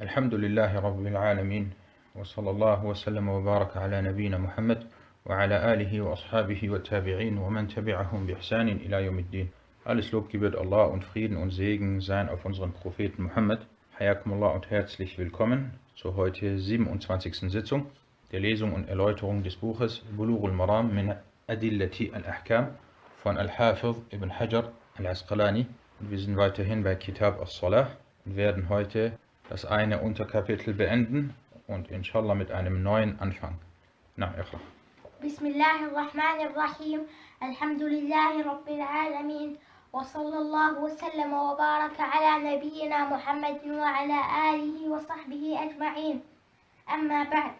[0.00, 1.70] الحمد لله رب العالمين
[2.14, 4.86] وصلى الله وسلم وبارك على نبينا محمد
[5.26, 9.48] وعلى آله وأصحابه والتابعين ومن تبعهم بإحسان إلى يوم الدين
[9.86, 13.66] Alles Lob gebührt Allah und Frieden und Segen sein auf unseren Propheten Muhammad.
[13.98, 17.50] Hayakum Allah und herzlich willkommen zur heute 27.
[17.50, 17.86] Sitzung
[18.32, 21.14] der Lesung und Erläuterung des Buches Bulughul Maram min
[21.46, 22.68] Adillati al-Ahkam
[23.22, 25.64] von Al-Hafiz ibn Hajar al-Asqalani.
[26.00, 27.88] Wir sind weiterhin bei Kitab as-Salah
[28.26, 29.12] und werden heute
[29.48, 31.34] das eine Unterkapitel beenden
[31.66, 33.58] und inshallah mit einem neuen Anfang.
[34.16, 34.60] Na, Iqra.
[35.24, 37.00] بسم الله الرحمن الرحيم
[37.42, 39.56] الحمد لله رب العالمين
[39.92, 44.18] وصلى الله وسلم وبارك على نبينا محمد وعلى
[44.52, 46.20] آله وصحبه أجمعين
[46.94, 47.52] أما بعد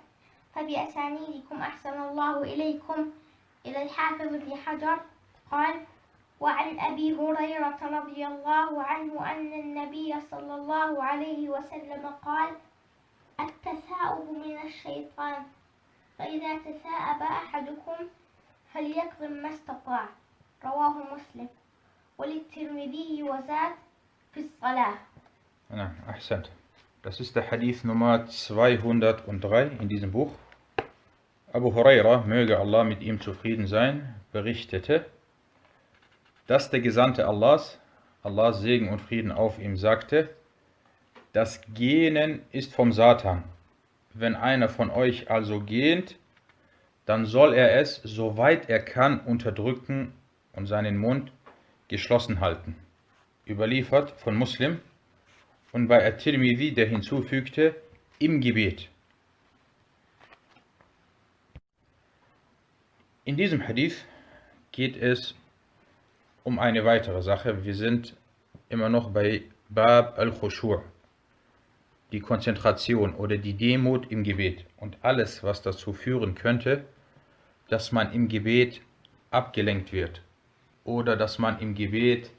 [0.55, 3.11] فبأسانيدكم أحسن الله إليكم
[3.67, 5.01] إلى الحافظ ابن حجر
[5.51, 5.75] قال
[6.41, 12.51] وعن أبي هريرة رضي الله عنه أن النبي صلى الله عليه وسلم قال
[13.41, 15.43] التثاؤب من الشيطان
[16.19, 17.97] فإذا تثاءب أحدكم
[18.75, 20.09] فليكظم ما استطاع
[20.65, 21.49] رواه مسلم
[22.19, 23.73] وللترمذي وزاد
[24.35, 24.95] في الصلاة
[25.69, 26.49] Na, Ahsant.
[27.03, 30.31] Das ist der Hadith Nummer 203 in diesem Buch.
[31.53, 35.07] Abu Huraira, möge Allah mit ihm zufrieden sein, berichtete,
[36.47, 37.79] dass der Gesandte Allahs,
[38.23, 40.29] Allahs Segen und Frieden auf ihm, sagte,
[41.33, 43.45] das Gähnen ist vom Satan.
[44.15, 46.17] Wenn einer von euch also gähnt,
[47.05, 50.13] dann soll er es, soweit er kann, unterdrücken
[50.53, 51.31] und seinen Mund
[51.89, 52.77] geschlossen halten.
[53.47, 54.81] Überliefert von Muslim
[55.73, 57.77] und bei At-Tirmidhi, der hinzufügte,
[58.19, 58.89] im Gebet.
[63.25, 64.05] In diesem Hadith
[64.73, 65.35] geht es
[66.47, 67.65] um eine weitere Sache.
[67.65, 68.15] Wir sind
[68.69, 70.81] immer noch bei Bab al-Khushu',
[72.13, 76.85] die Konzentration oder die Demut im Gebet und alles, was dazu führen könnte,
[77.69, 78.81] dass man im Gebet
[79.33, 80.23] abgelenkt wird
[80.85, 82.31] oder dass man im Gebet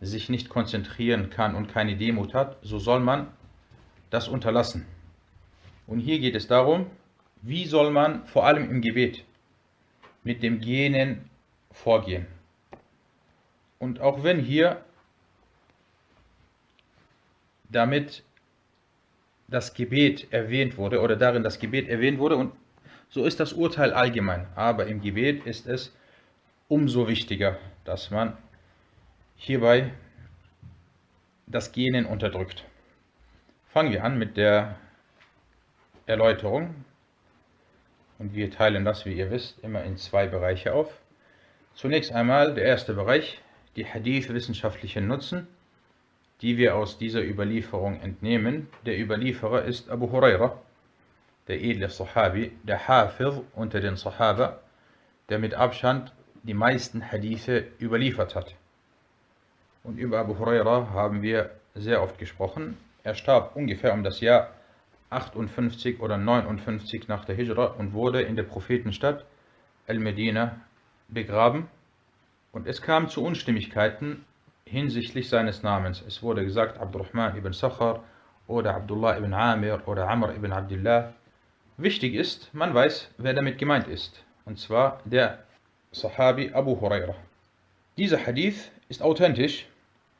[0.00, 3.28] sich nicht konzentrieren kann und keine Demut hat, so soll man
[4.10, 4.84] das unterlassen.
[5.86, 6.86] Und hier geht es darum,
[7.42, 9.24] wie soll man vor allem im Gebet
[10.24, 11.30] mit dem Gähnen
[11.70, 12.26] vorgehen.
[13.78, 14.84] Und auch wenn hier
[17.70, 18.24] damit
[19.46, 22.52] das Gebet erwähnt wurde oder darin das Gebet erwähnt wurde und
[23.08, 24.46] so ist das Urteil allgemein.
[24.54, 25.94] Aber im Gebet ist es
[26.68, 28.36] umso wichtiger, dass man
[29.36, 29.92] hierbei
[31.46, 32.64] das Gähnen unterdrückt.
[33.68, 34.76] Fangen wir an mit der
[36.04, 36.84] Erläuterung
[38.18, 40.92] und wir teilen das, wie ihr wisst, immer in zwei Bereiche auf.
[41.74, 43.40] Zunächst einmal der erste Bereich,
[43.78, 45.46] die Hadith-wissenschaftlichen Nutzen,
[46.42, 48.66] die wir aus dieser Überlieferung entnehmen.
[48.84, 50.60] Der Überlieferer ist Abu Huraira,
[51.46, 54.58] der edle Sahabi, der Hafiz unter den Sahaba,
[55.28, 56.12] der mit Abstand
[56.42, 58.56] die meisten Hadithe überliefert hat.
[59.84, 62.76] Und über Abu Huraira haben wir sehr oft gesprochen.
[63.04, 64.50] Er starb ungefähr um das Jahr
[65.10, 69.24] 58 oder 59 nach der Hijra und wurde in der Prophetenstadt
[69.86, 70.60] Al-Medina
[71.06, 71.68] begraben.
[72.52, 74.24] Und es kam zu Unstimmigkeiten
[74.64, 76.02] hinsichtlich seines Namens.
[76.06, 78.02] Es wurde gesagt Abdurrahman ibn Sakhar
[78.46, 81.12] oder Abdullah ibn Amir oder Amr ibn Abdullah.
[81.76, 84.24] Wichtig ist, man weiß, wer damit gemeint ist.
[84.44, 85.38] Und zwar der
[85.92, 87.14] Sahabi Abu Huraira.
[87.96, 89.66] Dieser Hadith ist authentisch,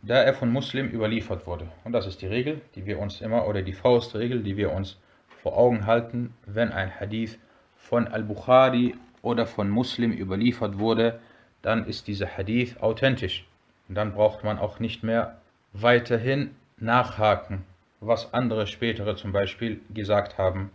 [0.03, 1.69] da er von Muslim überliefert wurde.
[1.85, 4.99] Und das ist die Regel, die wir uns immer, oder die Faustregel, die wir uns
[5.43, 7.39] vor Augen halten, wenn ein Hadith
[7.77, 11.21] von Al-Bukhari oder von Muslim überliefert wurde,
[11.63, 13.47] dann ist dieser Hadith authentisch.
[13.89, 15.39] Und dann braucht man auch nicht mehr
[15.73, 17.65] weiterhin nachhaken,
[18.01, 20.71] was andere spätere zum Beispiel gesagt haben.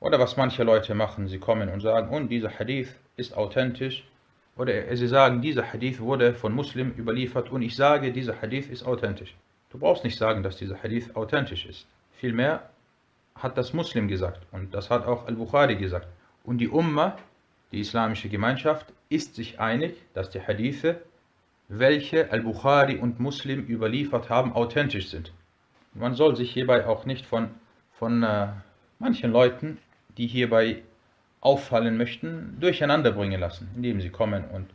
[0.00, 4.04] Oder was manche Leute machen, sie kommen und sagen, und dieser Hadith ist authentisch.
[4.56, 8.84] Oder sie sagen, dieser Hadith wurde von Muslim überliefert und ich sage, dieser Hadith ist
[8.84, 9.34] authentisch.
[9.70, 11.86] Du brauchst nicht sagen, dass dieser Hadith authentisch ist.
[12.12, 12.68] Vielmehr
[13.34, 16.08] hat das Muslim gesagt und das hat auch Al-Bukhari gesagt.
[16.44, 17.16] Und die Umma,
[17.72, 21.02] die islamische Gemeinschaft, ist sich einig, dass die Hadithe,
[21.68, 25.32] welche Al-Bukhari und Muslim überliefert haben, authentisch sind.
[25.94, 27.50] Man soll sich hierbei auch nicht von,
[27.92, 28.48] von äh,
[28.98, 29.78] manchen Leuten,
[30.16, 30.82] die hierbei
[31.40, 34.70] auffallen möchten, durcheinander bringen lassen, indem sie kommen und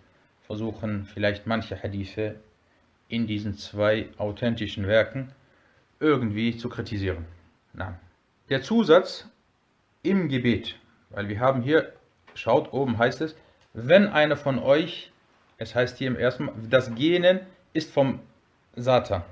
[0.45, 2.35] versuchen, vielleicht manche Hadithe
[3.07, 5.31] in diesen zwei authentischen Werken
[5.99, 7.25] irgendwie zu kritisieren.
[7.73, 7.99] Na.
[8.49, 9.29] Der Zusatz
[10.03, 10.75] im Gebet,
[11.09, 11.93] weil wir haben hier,
[12.37, 13.35] schaut oben heißt es,
[13.73, 15.11] wenn einer von euch,
[15.57, 17.41] es heißt hier im ersten Mal, das Gähnen
[17.73, 18.19] ist vom
[18.75, 19.23] Satan.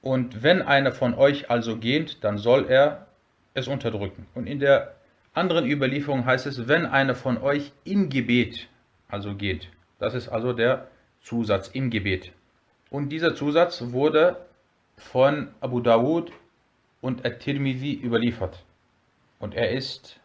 [0.00, 3.06] Und wenn einer von euch also geht, dann soll er
[3.54, 4.26] es unterdrücken.
[4.34, 4.94] Und in der
[5.34, 8.68] anderen Überlieferung heißt es, wenn einer von euch im Gebet
[9.08, 9.68] also geht.
[9.98, 10.88] Das ist also der
[11.22, 12.32] Zusatz im Gebet.
[12.90, 14.36] Und dieser Zusatz wurde
[14.96, 16.32] von Abu Dawud
[17.00, 18.64] und At-Tirmidhi überliefert.
[19.38, 20.20] Und er ist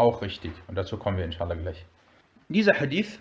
[0.00, 0.52] auch richtig.
[0.66, 1.84] Und dazu kommen wir inshallah gleich.
[2.48, 3.20] Dieser Hadith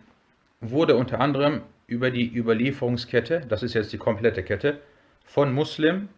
[0.61, 4.79] wurde unter anderem über die Überlieferungskette, das ist jetzt die komplette Kette,
[5.23, 6.09] von Muslim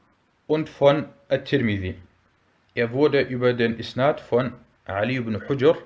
[0.47, 1.95] und von At-Tirmidhi.
[2.75, 4.53] Er wurde über den Isnad von
[4.85, 5.77] Ali ibn Hujr,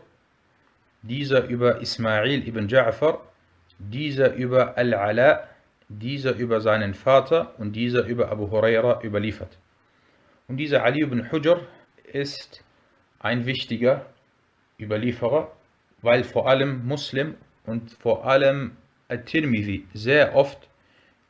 [1.01, 3.19] dieser über Ismail ibn Ja'far,
[3.80, 5.48] dieser über Al-Ala,
[5.88, 9.57] dieser über seinen Vater und dieser über Abu Huraira überliefert.
[10.48, 11.62] Und dieser Ali ibn Hujr
[12.12, 12.63] ist
[13.19, 14.06] ein wichtiger
[14.78, 15.50] Überlieferer,
[16.02, 17.34] weil vor allem Muslim
[17.67, 18.76] und vor allem
[19.08, 20.69] At-Tirmidhi sehr oft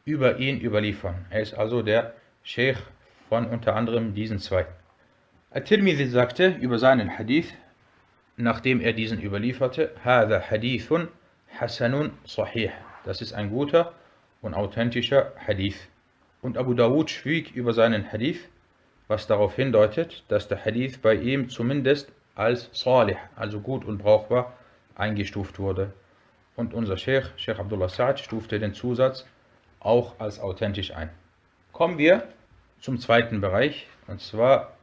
[0.04, 1.26] über ihn überliefern.
[1.30, 2.78] Er ist also der Sheikh
[3.28, 4.66] von unter anderem diesen zwei.
[5.50, 7.52] At-Tirmidhi sagte über seinen Hadith,
[8.36, 10.92] nachdem er diesen überlieferte, هذا حديث
[11.58, 12.72] حسن صحيح.
[13.04, 13.92] Das ist ein guter
[14.42, 15.88] und authentischer Hadith.
[16.42, 18.48] Und Abu Dawud schwieg über seinen Hadith,
[19.08, 24.53] was darauf hindeutet, dass der Hadith bei ihm zumindest als salih, also gut und brauchbar,
[24.95, 25.93] eingestuft wurde.
[26.55, 29.25] Und unser Sheikh, Sheikh Abdullah Sa'ad, stufte den Zusatz
[29.79, 31.09] auch als authentisch ein.
[31.71, 32.27] Kommen wir
[32.79, 34.77] zum zweiten Bereich, und zwar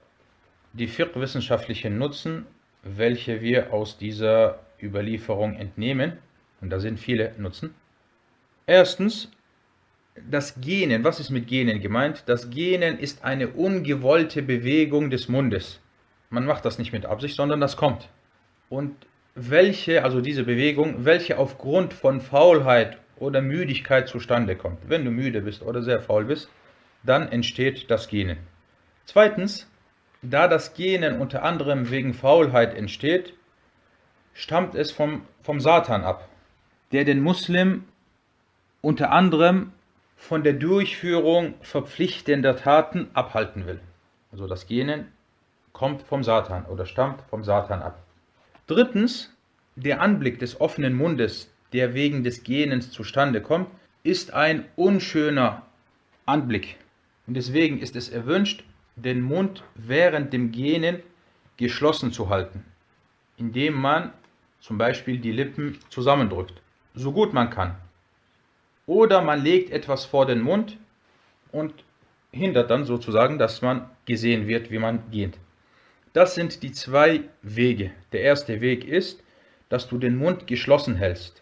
[0.72, 2.46] die fiqh-wissenschaftlichen Nutzen,
[2.82, 6.18] welche wir aus dieser Überlieferung entnehmen.
[6.60, 7.74] Und da sind viele Nutzen.
[8.66, 9.30] Erstens,
[10.30, 11.04] das Gähnen.
[11.04, 12.24] Was ist mit Gähnen gemeint?
[12.26, 15.80] Das Gähnen ist eine ungewollte Bewegung des Mundes.
[16.32, 18.08] Man macht das nicht mit Absicht, sondern das kommt.
[18.70, 18.96] Und
[19.34, 24.88] welche, also diese Bewegung, welche aufgrund von Faulheit oder Müdigkeit zustande kommt.
[24.88, 26.48] Wenn du müde bist oder sehr faul bist,
[27.02, 28.38] dann entsteht das Gähnen.
[29.04, 29.70] Zweitens,
[30.22, 33.34] da das Gähnen unter anderem wegen Faulheit entsteht,
[34.32, 36.30] stammt es vom, vom Satan ab,
[36.92, 37.84] der den Muslim
[38.80, 39.72] unter anderem
[40.16, 43.80] von der Durchführung verpflichtender Taten abhalten will.
[44.30, 45.12] Also das Gähnen
[45.82, 47.98] kommt vom Satan oder stammt vom Satan ab.
[48.68, 49.34] Drittens,
[49.74, 53.66] der Anblick des offenen Mundes, der wegen des Gähnens zustande kommt,
[54.04, 55.62] ist ein unschöner
[56.24, 56.76] Anblick.
[57.26, 58.62] Und deswegen ist es erwünscht,
[58.94, 61.02] den Mund während dem Gähnen
[61.56, 62.64] geschlossen zu halten,
[63.36, 64.12] indem man
[64.60, 66.62] zum Beispiel die Lippen zusammendrückt,
[66.94, 67.74] so gut man kann.
[68.86, 70.78] Oder man legt etwas vor den Mund
[71.50, 71.74] und
[72.30, 75.38] hindert dann sozusagen, dass man gesehen wird, wie man gähnt.
[76.13, 77.91] Das sind die zwei Wege.
[78.11, 79.23] Der erste Weg ist,
[79.69, 81.41] dass du den Mund geschlossen hältst.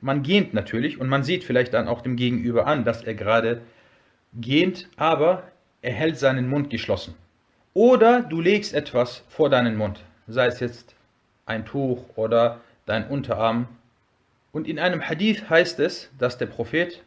[0.00, 3.60] Man gähnt natürlich und man sieht vielleicht dann auch dem Gegenüber an, dass er gerade
[4.34, 5.42] gähnt, aber
[5.82, 7.14] er hält seinen Mund geschlossen.
[7.74, 10.94] Oder du legst etwas vor deinen Mund, sei es jetzt
[11.46, 13.68] ein Tuch oder dein Unterarm.
[14.52, 17.02] Und in einem Hadith heißt es, dass der Prophet,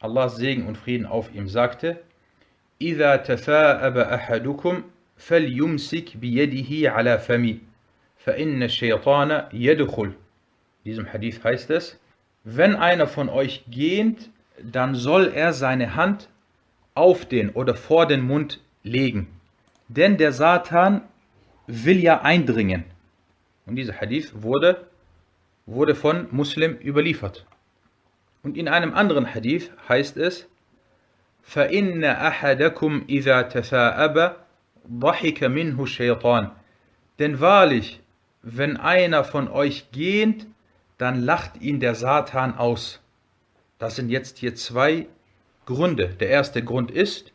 [0.00, 1.98] Allahs Segen und Frieden auf ihm, sagte,
[2.82, 4.82] إذا تثاءب أحدكم
[5.16, 7.60] فليمسك بيده على فمي
[8.18, 10.12] فإن الشيطان يدخل.
[10.84, 11.98] In diesem Hadith heißt es,
[12.44, 16.28] wenn einer von euch gähnt, dann soll er seine Hand
[16.94, 19.28] auf den oder vor den Mund legen.
[19.88, 21.02] Denn der Satan
[21.66, 22.84] will ja eindringen.
[23.66, 24.86] Und dieser Hadith wurde,
[25.66, 27.46] wurde von Muslim überliefert.
[28.42, 30.48] Und in einem anderen Hadith heißt es,
[31.44, 34.34] فَإِنَّ أَحَدَكُمْ إِذَا تَثَاءَبَ
[34.88, 36.50] ضَحِكَ مِنْهُ الشَّيْطَانِ
[37.18, 38.00] Denn wahrlich,
[38.42, 40.46] wenn einer von euch gähnt,
[40.98, 43.00] dann lacht ihn der Satan aus.
[43.78, 45.06] Das sind jetzt hier zwei
[45.66, 46.08] Gründe.
[46.08, 47.32] Der erste Grund ist,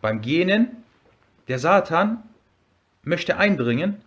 [0.00, 0.84] beim Gähnen,
[1.48, 2.22] der Satan
[3.02, 4.02] möchte eindringen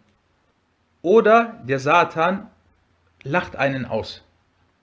[1.01, 2.50] oder der Satan
[3.24, 4.24] lacht einen aus.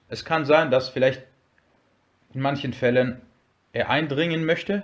[0.08, 1.22] Es kann sein, dass vielleicht
[2.32, 3.20] in manchen Fällen
[3.72, 4.82] er eindringen möchte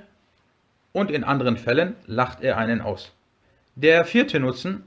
[0.93, 3.12] und in anderen Fällen lacht er einen aus.
[3.75, 4.84] Der vierte Nutzen,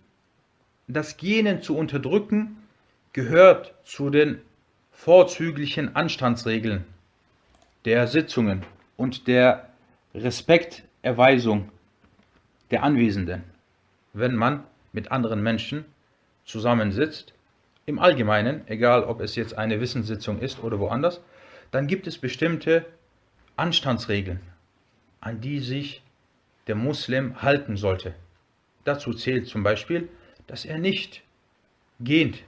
[0.88, 2.58] das Gähnen zu unterdrücken,
[3.14, 4.42] gehört zu den
[4.92, 6.84] vorzüglichen Anstandsregeln
[7.86, 8.62] der Sitzungen
[8.98, 9.70] und der
[10.14, 11.70] Respekterweisung
[12.70, 13.44] der Anwesenden,
[14.12, 15.86] wenn man mit anderen Menschen
[16.44, 17.32] zusammensitzt,
[17.86, 21.22] im Allgemeinen, egal ob es jetzt eine Wissenssitzung ist oder woanders,
[21.70, 22.84] dann gibt es bestimmte
[23.56, 24.40] Anstandsregeln,
[25.22, 26.02] an die sich
[26.66, 28.14] der Muslim halten sollte.
[28.84, 30.08] Dazu zählt zum Beispiel,
[30.46, 31.22] dass er nicht
[32.00, 32.42] gähnt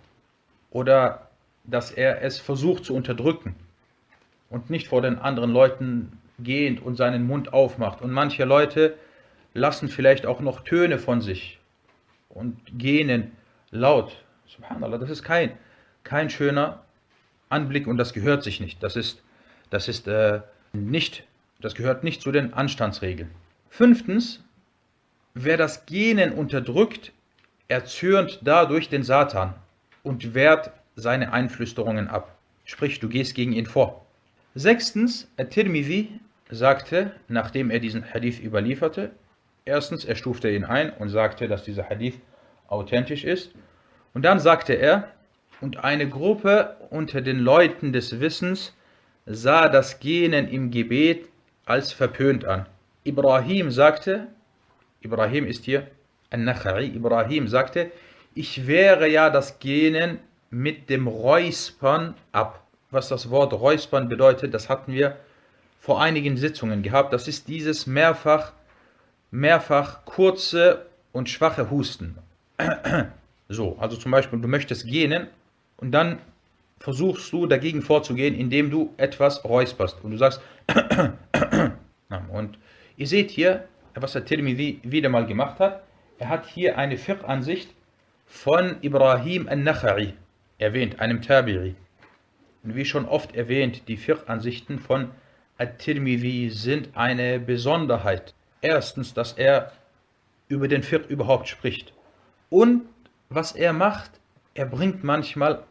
[0.71, 1.29] oder
[1.65, 3.57] dass er es versucht zu unterdrücken
[4.51, 8.03] und nicht vor den anderen Leuten gehend und seinen Mund aufmacht.
[8.03, 8.95] Und manche Leute
[9.55, 11.59] lassen vielleicht auch noch Töne von sich
[12.29, 13.33] und gähnen
[13.71, 14.25] laut.
[14.47, 15.53] Subhanallah, das ist kein,
[16.05, 16.85] kein schöner
[17.49, 18.83] Anblick und das gehört sich nicht.
[18.83, 19.23] Das ist,
[19.71, 20.41] das ist äh,
[20.73, 21.25] nicht,
[21.61, 23.31] das gehört nicht zu den Anstandsregeln.
[23.71, 24.45] Fünftens,
[25.39, 27.13] wer das Gähnen unterdrückt,
[27.69, 29.55] erzürnt dadurch den Satan
[30.03, 32.35] und wehrt seine Einflüsterungen ab.
[32.65, 34.07] Sprich, du gehst gegen ihn vor.
[34.55, 39.11] Sechstens, At-Tirmidhi sagte, nachdem er diesen Hadith überlieferte,
[39.67, 42.19] erstens, er stufte ihn ein und sagte, dass dieser Hadith
[42.69, 43.53] authentisch ist.
[44.15, 45.13] Und dann sagte er,
[45.61, 48.75] und eine Gruppe unter den Leuten des Wissens
[49.27, 51.29] sah das Gähnen im Gebet
[51.67, 52.65] als verpönt an.
[53.05, 54.29] Ibrahim sagte,
[55.01, 55.87] Ibrahim ist hier
[56.31, 57.91] An-Nakhai, Ibrahim sagte,
[58.35, 60.19] ich wehre ja das Gähnen
[60.51, 62.63] mit dem Räuspern ab.
[62.91, 65.17] Was das Wort Räuspern bedeutet, das hatten wir
[65.81, 67.13] vor einigen Sitzungen gehabt.
[67.13, 68.53] Das ist dieses mehrfach,
[69.31, 72.19] mehrfach kurze und schwache Husten.
[73.49, 75.29] So, also zum Beispiel, du möchtest gähnen
[75.77, 76.19] und dann
[76.81, 80.03] versuchst du dagegen vorzugehen, indem du etwas räusperst.
[80.03, 80.41] Und du sagst,
[82.33, 82.59] und
[82.97, 83.69] ihr seht hier,
[84.03, 85.83] was der Tirmidhi wieder mal gemacht hat.
[86.19, 87.71] Er hat hier eine Fiqh-Ansicht
[88.27, 90.15] von Ibrahim al-Nakhai
[90.59, 91.75] erwähnt, einem Tabi'i.
[92.63, 95.11] Und wie schon oft erwähnt, die Fiqh-Ansichten von
[95.59, 98.35] At-Tirmidhi sind eine Besonderheit.
[98.61, 99.73] Erstens, dass er
[100.49, 101.93] über den Fiqh überhaupt spricht.
[102.51, 102.83] Und
[103.29, 104.11] was er macht,
[104.55, 105.65] er bringt manchmal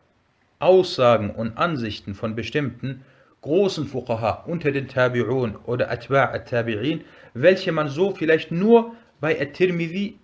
[0.59, 3.03] Aussagen und Ansichten von bestimmten
[3.45, 7.01] großen Fuqaha unter den Tabi'un oder Atba' at-Tabi'in,
[7.35, 10.17] welche man so vielleicht nur bei At-Tirmidhi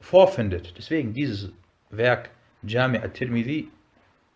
[0.00, 0.74] vorfindet.
[0.76, 1.52] Deswegen dieses
[1.90, 2.30] Werk
[2.64, 3.68] Jami' at-Tirmidhi,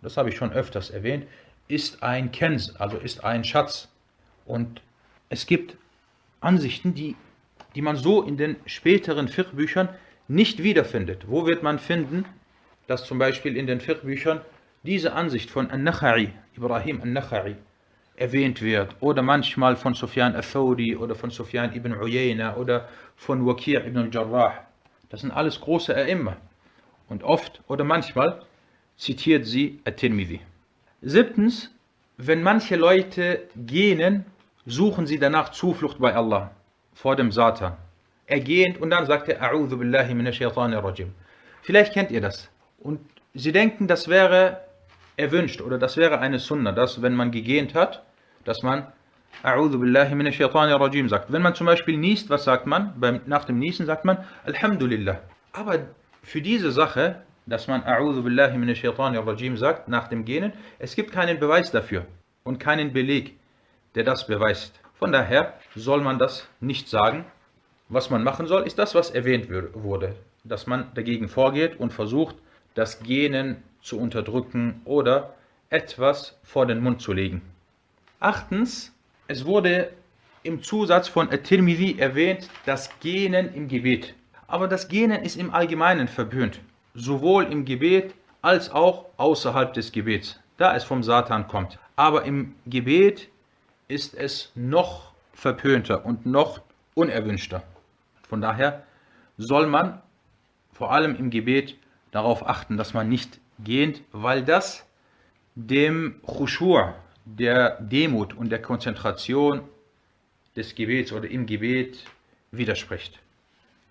[0.02, 1.26] das habe ich schon öfters erwähnt,
[1.66, 3.88] ist ein Kenz, also ist ein Schatz.
[4.46, 4.82] Und
[5.30, 5.76] es gibt
[6.40, 7.16] Ansichten, die,
[7.74, 9.88] die man so in den späteren Fiqh-Büchern
[10.28, 11.24] nicht wiederfindet.
[11.26, 12.24] Wo wird man finden,
[12.86, 14.42] dass zum Beispiel in den Fiqh-Büchern
[14.84, 17.56] diese Ansicht von An-Nakhai, Ibrahim An-Nakhai,
[18.18, 23.76] erwähnt wird oder manchmal von Sufyan al-Thawri oder von Sufyan ibn Uyayna oder von Waqi'
[23.76, 24.54] ibn al-Jarrah.
[25.08, 26.36] Das sind alles große A'imma.
[27.08, 28.42] Und oft oder manchmal
[28.96, 30.40] zitiert sie At-Tirmidhi.
[31.00, 31.70] Siebtens,
[32.16, 34.26] wenn manche Leute gähnen,
[34.66, 36.50] suchen sie danach Zuflucht bei Allah
[36.92, 37.76] vor dem Satan.
[38.26, 40.12] Er gähnt und dann sagt er, A'udhu billahi
[40.76, 41.14] rajim.
[41.62, 42.50] Vielleicht kennt ihr das.
[42.80, 43.00] Und
[43.34, 44.60] sie denken, das wäre
[45.16, 48.04] erwünscht oder das wäre eine Sunna, dass wenn man gegähnt hat,
[48.48, 48.86] dass man
[49.42, 51.30] A'udhu billahi minash rajim sagt.
[51.30, 52.94] Wenn man zum Beispiel niest, was sagt man?
[53.26, 55.20] Nach dem Niesen sagt man Alhamdulillah.
[55.52, 55.80] Aber
[56.22, 61.12] für diese Sache, dass man A'udhu billahi minash rajim sagt nach dem Gähnen, es gibt
[61.12, 62.06] keinen Beweis dafür
[62.42, 63.38] und keinen Beleg,
[63.94, 64.80] der das beweist.
[64.94, 67.26] Von daher soll man das nicht sagen.
[67.90, 70.14] Was man machen soll, ist das, was erwähnt wurde,
[70.44, 72.36] dass man dagegen vorgeht und versucht,
[72.74, 75.34] das Gähnen zu unterdrücken oder
[75.68, 77.42] etwas vor den Mund zu legen.
[78.20, 78.92] Achtens,
[79.28, 79.92] es wurde
[80.42, 84.14] im Zusatz von At-Tirmidhi erwähnt, das Gähnen im Gebet.
[84.48, 86.58] Aber das Gähnen ist im Allgemeinen verböhnt,
[86.94, 91.78] sowohl im Gebet als auch außerhalb des Gebets, da es vom Satan kommt.
[91.94, 93.28] Aber im Gebet
[93.86, 96.60] ist es noch verpönter und noch
[96.94, 97.62] unerwünschter.
[98.28, 98.82] Von daher
[99.36, 100.02] soll man
[100.72, 101.76] vor allem im Gebet
[102.10, 104.84] darauf achten, dass man nicht gähnt, weil das
[105.54, 106.94] dem Khushur,
[107.27, 109.67] der Demut und der Konzentration
[110.55, 112.05] des Gebets oder im Gebet
[112.51, 113.19] widerspricht.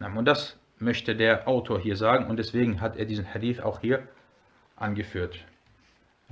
[0.01, 4.09] Und das möchte der Autor hier sagen und deswegen hat er diesen Hadith auch hier
[4.77, 5.45] angeführt.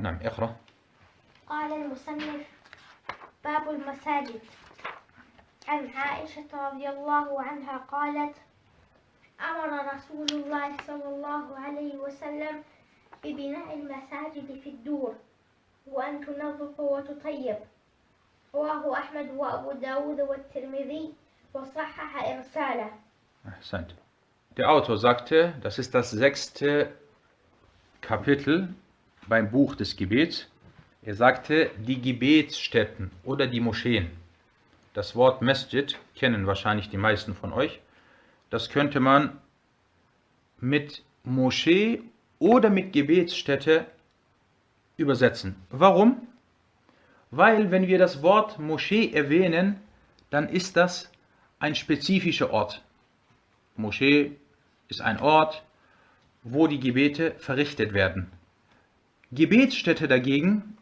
[0.01, 0.57] نعم اقرأ
[1.49, 2.47] قال المصنف
[3.45, 4.41] باب المساجد
[5.69, 8.37] عن عائشة رضي الله عنها قالت
[9.41, 12.63] أمر رسول الله صلى الله عليه وسلم
[13.25, 15.15] ببناء المساجد في الدور
[15.87, 17.57] وأن تنظف وتطيب
[18.55, 21.13] رواه أحمد وأبو داود والترمذي
[21.55, 22.91] وصحح إرساله
[23.45, 23.95] Ahsant.
[24.59, 26.93] Der Autor sagte, das ist das sechste
[28.03, 28.69] Kapitel
[29.29, 30.49] beim Buch des Gebets.
[31.03, 34.11] Er sagte, die Gebetsstätten oder die Moscheen.
[34.93, 37.81] Das Wort Masjid kennen wahrscheinlich die meisten von euch.
[38.51, 39.41] Das könnte man
[40.59, 42.03] mit Moschee
[42.39, 43.87] oder mit Gebetsstätte
[44.98, 45.56] übersetzen.
[45.70, 46.28] Warum?
[47.32, 49.80] Weil wenn wir das Wort Moschee erwähnen,
[50.30, 51.12] dann ist das
[51.60, 52.82] ein spezifischer Ort.
[53.76, 54.38] Moschee
[54.88, 55.64] ist ein Ort,
[56.44, 58.32] wo die Gebete verrichtet werden.
[59.32, 60.78] Gebetsstätte dagegen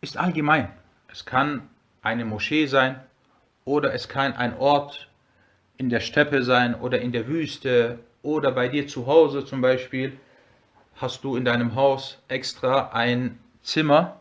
[0.00, 0.68] ist allgemein.
[1.08, 1.68] Es kann
[2.02, 3.00] eine Moschee sein
[3.64, 5.08] oder es kann ein Ort
[5.76, 10.18] in der Steppe sein oder in der Wüste oder bei dir zu Hause zum Beispiel
[11.00, 14.20] hast du in deinem Haus extra ein Zimmer,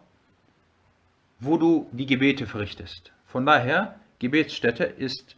[1.39, 3.11] wo du die Gebete verrichtest.
[3.25, 5.35] Von daher, Gebetsstätte ist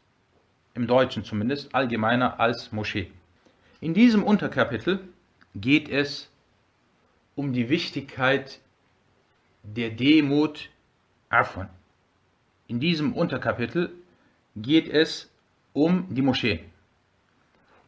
[0.76, 3.12] im Deutschen zumindest allgemeiner als Moschee.
[3.80, 5.00] In diesem Unterkapitel
[5.56, 6.30] geht es
[7.36, 8.60] um die Wichtigkeit
[9.64, 10.70] der Demut
[11.30, 11.68] Afon.
[12.68, 13.92] In diesem Unterkapitel
[14.56, 15.32] geht es
[15.74, 16.64] um die Moschee.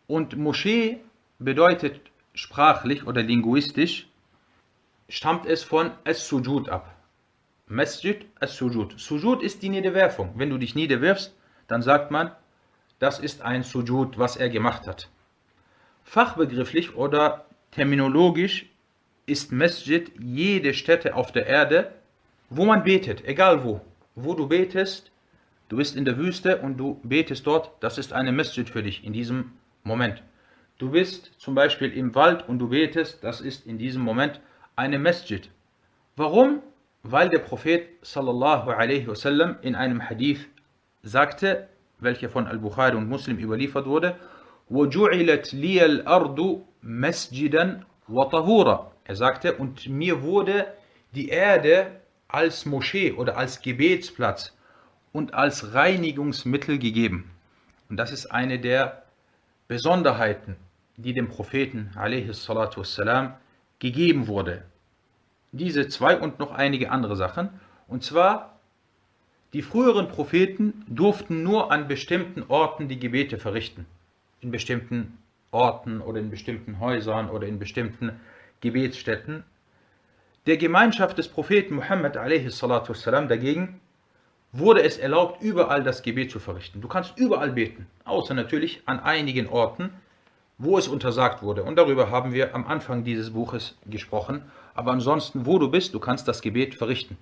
[0.08, 1.00] Und Moschee
[1.38, 2.02] bedeutet
[2.34, 4.08] sprachlich oder linguistisch,
[5.10, 6.96] stammt es von As-Sujud ab.
[7.68, 9.00] Masjid As-Sujud.
[9.00, 10.34] Sujud ist die Niederwerfung.
[10.36, 11.36] Wenn du dich niederwirfst,
[11.68, 12.32] dann sagt man,
[13.00, 15.10] das ist ein Sujud, was er gemacht hat.
[16.04, 18.66] Fachbegrifflich oder terminologisch
[19.26, 21.94] ist Masjid jede Stätte auf der Erde,
[22.50, 23.82] wo man betet, egal wo.
[24.16, 25.14] Wo du betest,
[25.74, 29.04] Du bist in der Wüste und du betest dort, das ist eine Masjid für dich
[29.04, 30.22] in diesem Moment.
[30.83, 34.41] Du bist zum Beispiel im Wald und du betest, das ist in diesem Moment
[34.77, 35.51] eine Masjid.
[36.17, 36.63] Warum?
[37.03, 40.47] Weil der Prophet sallallahu alaihi wasallam in einem Hadith
[41.03, 41.69] sagte,
[42.01, 44.17] welcher von Al-Bukhari und Muslim überliefert wurde,
[44.71, 50.67] وَجُعِلَتْ لِيَ الْأَرْضُ مَسْجِدًا وَطَهُورًا Er sagte, und mir wurde
[51.13, 54.55] die Erde als Moschee oder als Gebetsplatz
[55.13, 57.31] und als Reinigungsmittel gegeben.
[57.89, 59.03] Und das ist eine der
[59.67, 60.57] Besonderheiten,
[60.97, 63.35] die dem Propheten والسلام,
[63.79, 64.65] gegeben wurde.
[65.53, 67.49] Diese zwei und noch einige andere Sachen.
[67.87, 68.59] Und zwar,
[69.53, 73.87] die früheren Propheten durften nur an bestimmten Orten die Gebete verrichten.
[74.41, 75.19] In bestimmten
[75.51, 78.21] Orten oder in bestimmten Häusern oder in bestimmten
[78.61, 79.45] Gebetsstätten.
[80.47, 83.81] Der Gemeinschaft des Propheten Muhammad والسلام, dagegen
[84.53, 86.81] wurde es erlaubt, überall das Gebet zu verrichten.
[86.81, 89.91] Du kannst überall beten, außer natürlich an einigen Orten,
[90.58, 91.64] wo es untersagt wurde.
[91.64, 94.44] Und darüber haben wir am Anfang dieses Buches gesprochen.
[94.74, 97.18] Aber ansonsten, wo du bist, du kannst das Gebet verrichten.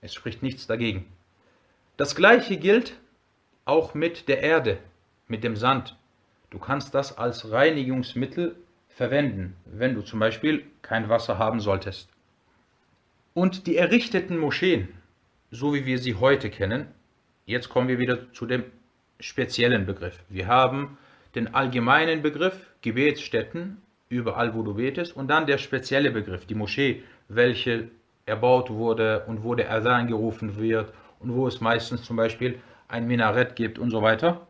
[0.00, 1.06] Es spricht nichts dagegen.
[1.96, 2.98] Das gleiche gilt
[3.64, 4.78] auch mit der Erde,
[5.26, 5.96] mit dem Sand.
[6.50, 8.56] Du kannst das als Reinigungsmittel
[8.88, 12.08] verwenden, wenn du zum Beispiel kein Wasser haben solltest.
[13.34, 14.88] Und die errichteten Moscheen,
[15.50, 16.88] so wie wir sie heute kennen.
[17.44, 18.64] Jetzt kommen wir wieder zu dem
[19.20, 20.18] speziellen Begriff.
[20.28, 20.98] Wir haben
[21.34, 27.02] den allgemeinen Begriff Gebetsstätten, überall wo du betest, und dann der spezielle Begriff, die Moschee,
[27.28, 27.88] welche
[28.26, 33.06] erbaut wurde und wo der Adhan gerufen wird und wo es meistens zum Beispiel ein
[33.06, 34.46] Minarett gibt und so weiter.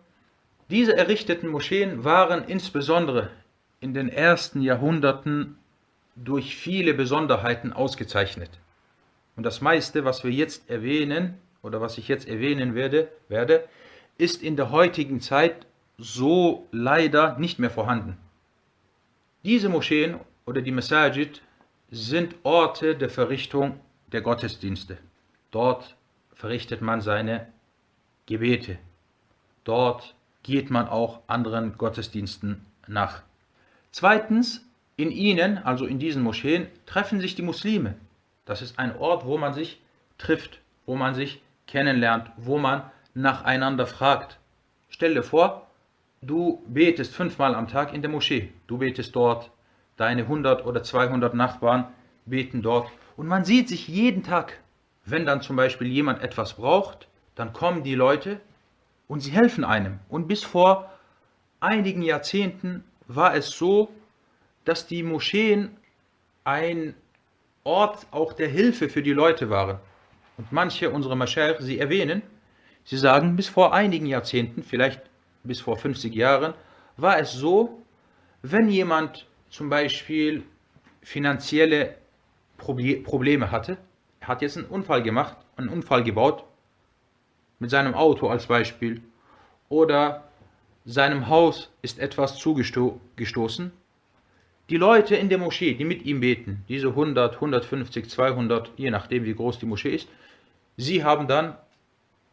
[0.70, 3.30] Diese errichteten Moscheen waren insbesondere
[3.80, 5.56] in den ersten Jahrhunderten
[6.14, 8.50] durch viele Besonderheiten ausgezeichnet.
[9.36, 13.64] Und das meiste, was wir jetzt erwähnen oder was ich jetzt erwähnen werde, werde
[14.18, 15.67] ist in der heutigen Zeit
[15.98, 18.16] so leider nicht mehr vorhanden.
[19.44, 21.42] Diese Moscheen oder die Masajid
[21.90, 23.80] sind Orte der Verrichtung
[24.12, 24.98] der Gottesdienste.
[25.50, 25.96] Dort
[26.32, 27.48] verrichtet man seine
[28.26, 28.78] Gebete.
[29.64, 33.22] Dort geht man auch anderen Gottesdiensten nach.
[33.90, 34.64] Zweitens,
[34.96, 37.94] in ihnen, also in diesen Moscheen, treffen sich die Muslime.
[38.44, 39.80] Das ist ein Ort, wo man sich
[40.16, 44.38] trifft, wo man sich kennenlernt, wo man nacheinander fragt.
[44.88, 45.67] Stell dir vor,
[46.22, 48.52] du betest fünfmal am Tag in der Moschee.
[48.66, 49.50] Du betest dort,
[49.96, 51.86] deine 100 oder 200 Nachbarn
[52.24, 52.90] beten dort.
[53.16, 54.58] Und man sieht sich jeden Tag.
[55.04, 58.40] Wenn dann zum Beispiel jemand etwas braucht, dann kommen die Leute
[59.06, 60.00] und sie helfen einem.
[60.08, 60.92] Und bis vor
[61.60, 63.90] einigen Jahrzehnten war es so,
[64.64, 65.70] dass die Moscheen
[66.44, 66.94] ein
[67.64, 69.78] Ort auch der Hilfe für die Leute waren.
[70.36, 72.22] Und manche unserer Maschair, sie erwähnen,
[72.84, 75.02] sie sagen, bis vor einigen Jahrzehnten, vielleicht
[75.48, 76.54] bis vor 50 Jahren,
[76.96, 77.82] war es so,
[78.42, 80.44] wenn jemand zum Beispiel
[81.02, 81.96] finanzielle
[82.56, 83.78] Probleme hatte,
[84.20, 86.44] er hat jetzt einen Unfall gemacht, einen Unfall gebaut,
[87.58, 89.02] mit seinem Auto als Beispiel,
[89.68, 90.28] oder
[90.84, 93.72] seinem Haus ist etwas zugestoßen,
[94.70, 99.24] die Leute in der Moschee, die mit ihm beten, diese 100, 150, 200, je nachdem
[99.24, 100.08] wie groß die Moschee ist,
[100.76, 101.56] sie haben dann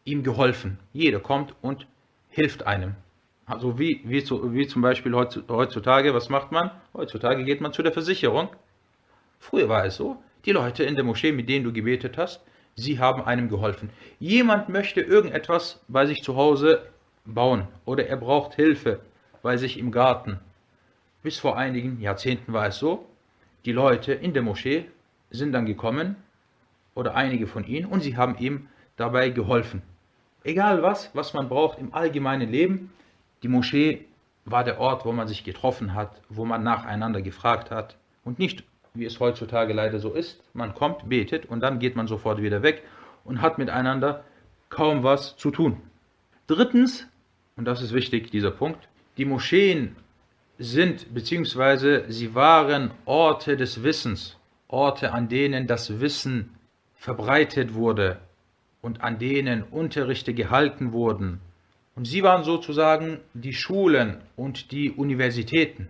[0.04, 0.78] ihm geholfen.
[0.94, 1.88] Jeder kommt und
[2.30, 2.96] hilft einem.
[3.46, 6.72] Also wie, wie, zu, wie zum Beispiel heutzutage, was macht man?
[6.94, 8.50] Heutzutage geht man zu der Versicherung.
[9.40, 12.42] Früher war es so, die Leute in der Moschee, mit denen du gebetet hast,
[12.76, 13.90] sie haben einem geholfen.
[14.20, 16.82] Jemand möchte irgendetwas bei sich zu Hause
[17.26, 19.00] bauen oder er braucht Hilfe
[19.42, 20.40] bei sich im Garten
[21.26, 23.10] bis vor einigen Jahrzehnten war es so,
[23.66, 24.86] die Leute in der Moschee
[25.32, 26.18] sind dann gekommen,
[26.94, 29.82] oder einige von ihnen, und sie haben ihm dabei geholfen.
[30.44, 32.92] egal was, was man braucht im allgemeinen Leben,
[33.46, 34.08] die Moschee
[34.46, 38.64] war der Ort, wo man sich getroffen hat, wo man nacheinander gefragt hat und nicht,
[38.96, 42.64] wie es heutzutage leider so ist, man kommt, betet und dann geht man sofort wieder
[42.64, 42.82] weg
[43.24, 44.24] und hat miteinander
[44.70, 45.78] kaum was zu tun.
[46.48, 47.08] Drittens,
[47.56, 49.96] und das ist wichtig, dieser Punkt, die Moscheen
[50.58, 52.10] sind bzw.
[52.12, 56.56] sie waren Orte des Wissens, Orte, an denen das Wissen
[56.96, 58.18] verbreitet wurde
[58.82, 61.42] und an denen Unterrichte gehalten wurden.
[61.96, 65.88] Und sie waren sozusagen die Schulen und die Universitäten.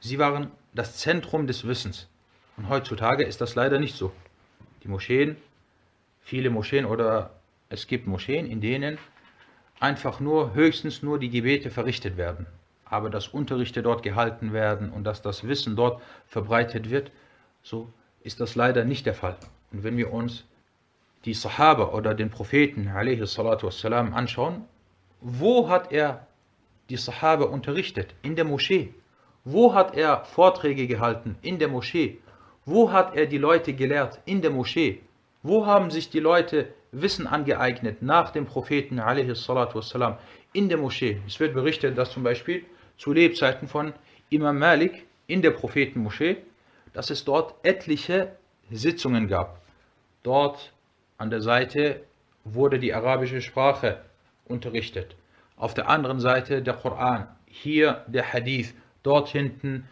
[0.00, 2.08] Sie waren das Zentrum des Wissens.
[2.58, 4.12] Und heutzutage ist das leider nicht so.
[4.82, 5.36] Die Moscheen,
[6.20, 7.30] viele Moscheen oder
[7.70, 8.98] es gibt Moscheen, in denen
[9.80, 12.46] einfach nur, höchstens nur die Gebete verrichtet werden.
[12.84, 17.10] Aber dass Unterrichte dort gehalten werden und dass das Wissen dort verbreitet wird,
[17.62, 17.92] so
[18.22, 19.36] ist das leider nicht der Fall.
[19.72, 20.44] Und wenn wir uns
[21.24, 24.64] die Sahaba oder den Propheten wassalam, anschauen,
[25.20, 26.26] wo hat er
[26.88, 28.14] die Sahaba unterrichtet?
[28.22, 28.94] In der Moschee.
[29.44, 31.36] Wo hat er Vorträge gehalten?
[31.42, 32.18] In der Moschee.
[32.64, 34.20] Wo hat er die Leute gelehrt?
[34.24, 35.00] In der Moschee.
[35.42, 40.18] Wo haben sich die Leute Wissen angeeignet nach dem Propheten wassalam,
[40.52, 41.20] in der Moschee?
[41.26, 42.64] Es wird berichtet, dass zum Beispiel
[42.98, 43.92] zu Lebzeiten von
[44.30, 46.38] Imam Malik in der Prophetenmoschee,
[46.92, 48.36] dass es dort etliche
[48.70, 49.60] Sitzungen gab.
[50.22, 50.72] Dort
[51.18, 52.00] an der Seite
[52.44, 54.00] wurde die arabische Sprache
[54.48, 55.16] unterrichtet.
[55.56, 59.84] Auf der anderen Seite der Koran, hier der Hadith, dort hinten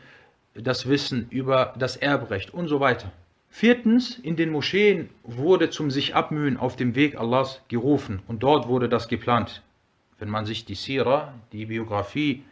[0.54, 3.10] das Wissen über das Erbrecht und so weiter.
[3.48, 8.66] Viertens, in den Moscheen wurde zum sich abmühen auf dem Weg Allahs gerufen und dort
[8.66, 9.62] wurde das geplant.
[10.18, 12.44] Wenn man sich die Sira, die Biografie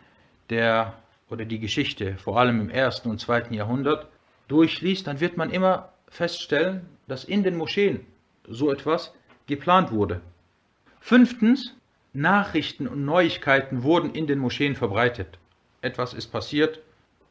[0.49, 0.95] der
[1.29, 4.07] oder die Geschichte, vor allem im ersten und zweiten Jahrhundert,
[4.49, 8.07] durchliest, dann wird man immer feststellen, dass in den Moscheen
[8.47, 9.13] so etwas
[9.47, 10.21] geplant wurde.
[11.01, 11.75] Fünftens,
[12.15, 15.39] Nachrichten und Neuigkeiten wurden in den Moscheen verbreitet.
[15.81, 16.81] Etwas ist passiert,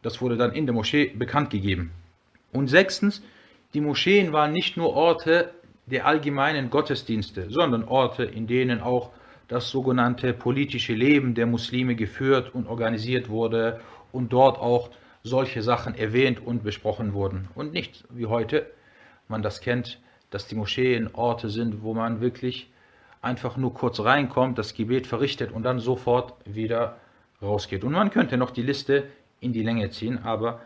[0.02, 1.92] das wurde dann in der Moschee bekannt gegeben.
[2.52, 3.22] Und sechstens,
[3.76, 5.54] die Moscheen waren nicht nur Orte
[5.86, 9.12] der allgemeinen Gottesdienste, sondern Orte, in denen auch
[9.48, 14.90] das sogenannte politische Leben der Muslime geführt und organisiert wurde und dort auch
[15.24, 17.50] solche Sachen erwähnt und besprochen wurden.
[17.54, 18.66] Und nicht wie heute
[19.28, 20.00] man das kennt,
[20.32, 22.71] dass die Moscheen Orte sind, wo man wirklich
[23.22, 26.98] einfach nur kurz reinkommt, das Gebet verrichtet und dann sofort wieder
[27.42, 27.84] rausgeht.
[27.84, 29.08] Und man könnte noch die Liste
[29.40, 30.62] in die Länge ziehen, aber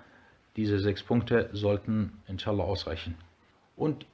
[0.56, 3.16] diese sechs Punkte sollten inshallah ausreichen.
[3.76, 4.06] Und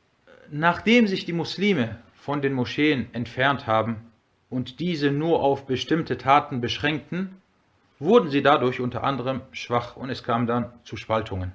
[0.49, 4.11] nachdem sich die Muslime von den Moscheen entfernt haben
[4.49, 7.41] und diese nur auf bestimmte Taten beschränkten,
[7.99, 11.53] wurden sie dadurch unter anderem schwach und es kam dann zu Spaltungen.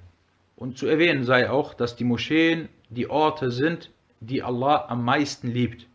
[0.55, 5.49] Und zu erwähnen sei auch, dass die Moscheen die Orte sind, die Allah am meisten
[5.49, 5.87] liebt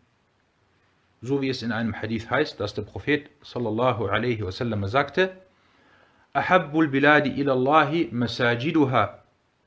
[1.23, 5.31] so wie es in einem Hadith heißt, dass der Prophet sallallahu alaihi wasallam sagte:
[6.33, 9.19] "Ahabbul biladi ila Allah masajiduha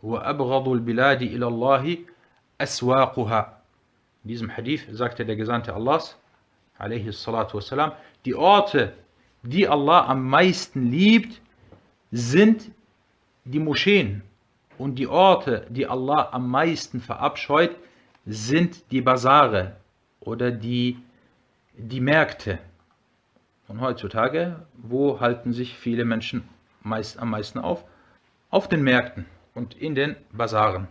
[0.03, 1.85] wa abghadul biladi ila Allah
[2.59, 3.62] aswaquha."
[4.23, 6.19] In diesem Hadith sagte der Gesandte Allahs
[6.79, 7.92] alaihi salatu wasallam:
[8.27, 8.92] "Die Orte,
[9.42, 11.40] die Allah am meisten liebt,
[12.12, 12.71] sind
[13.45, 14.23] die Moscheen
[14.77, 17.75] und die Orte, die Allah am meisten verabscheut,
[18.27, 19.77] sind die Bazare
[20.21, 20.99] oder die
[21.77, 22.59] die Märkte.
[23.69, 26.49] Und heutzutage, wo halten sich viele Menschen
[26.83, 27.85] meist, am meisten auf?
[28.51, 30.89] Auf den Märkten und in den Basaren.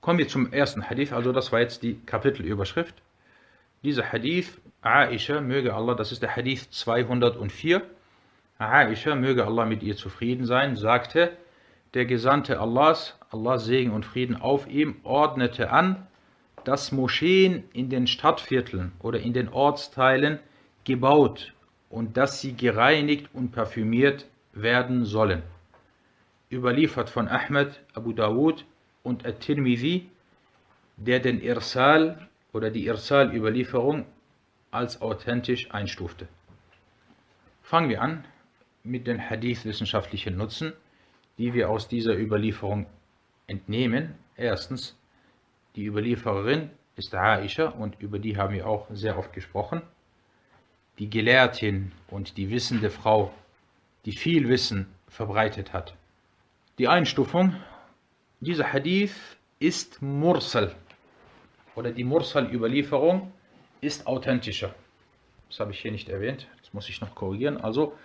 [0.00, 2.94] Kommen wir zum ersten Hadith, also das war jetzt die Kapitelüberschrift.
[3.82, 7.82] Dieser Hadith, Aisha, möge Allah, das ist der Hadith 204,
[8.58, 11.36] Aisha, möge Allah mit ihr zufrieden sein, sagte,
[11.94, 16.06] der Gesandte Allahs, Allah Segen und Frieden auf ihm, ordnete an,
[16.64, 20.38] dass Moscheen in den Stadtvierteln oder in den Ortsteilen
[20.84, 21.52] gebaut
[21.90, 25.42] und dass sie gereinigt und parfümiert werden sollen.
[26.50, 28.64] Überliefert von Ahmed, Abu Dawud
[29.02, 30.08] und At-Tirmidhi,
[30.96, 34.06] der den Irsal oder die Irsal-Überlieferung
[34.70, 36.28] als authentisch einstufte.
[37.62, 38.24] Fangen wir an
[38.84, 40.72] mit den Hadith-wissenschaftlichen Nutzen,
[41.38, 42.86] die wir aus dieser Überlieferung
[43.46, 44.14] entnehmen.
[44.36, 44.98] Erstens,
[45.76, 49.82] die Überliefererin ist Aisha und über die haben wir auch sehr oft gesprochen.
[50.98, 53.32] Die Gelehrtin und die wissende Frau,
[54.04, 55.94] die viel Wissen verbreitet hat.
[56.78, 57.56] Die Einstufung,
[58.40, 59.14] dieser Hadith
[59.58, 60.74] ist Mursal
[61.74, 63.32] oder die Mursal-Überlieferung
[63.80, 64.74] ist authentischer.
[65.48, 67.58] Das habe ich hier nicht erwähnt, das muss ich noch korrigieren.
[67.58, 67.96] Also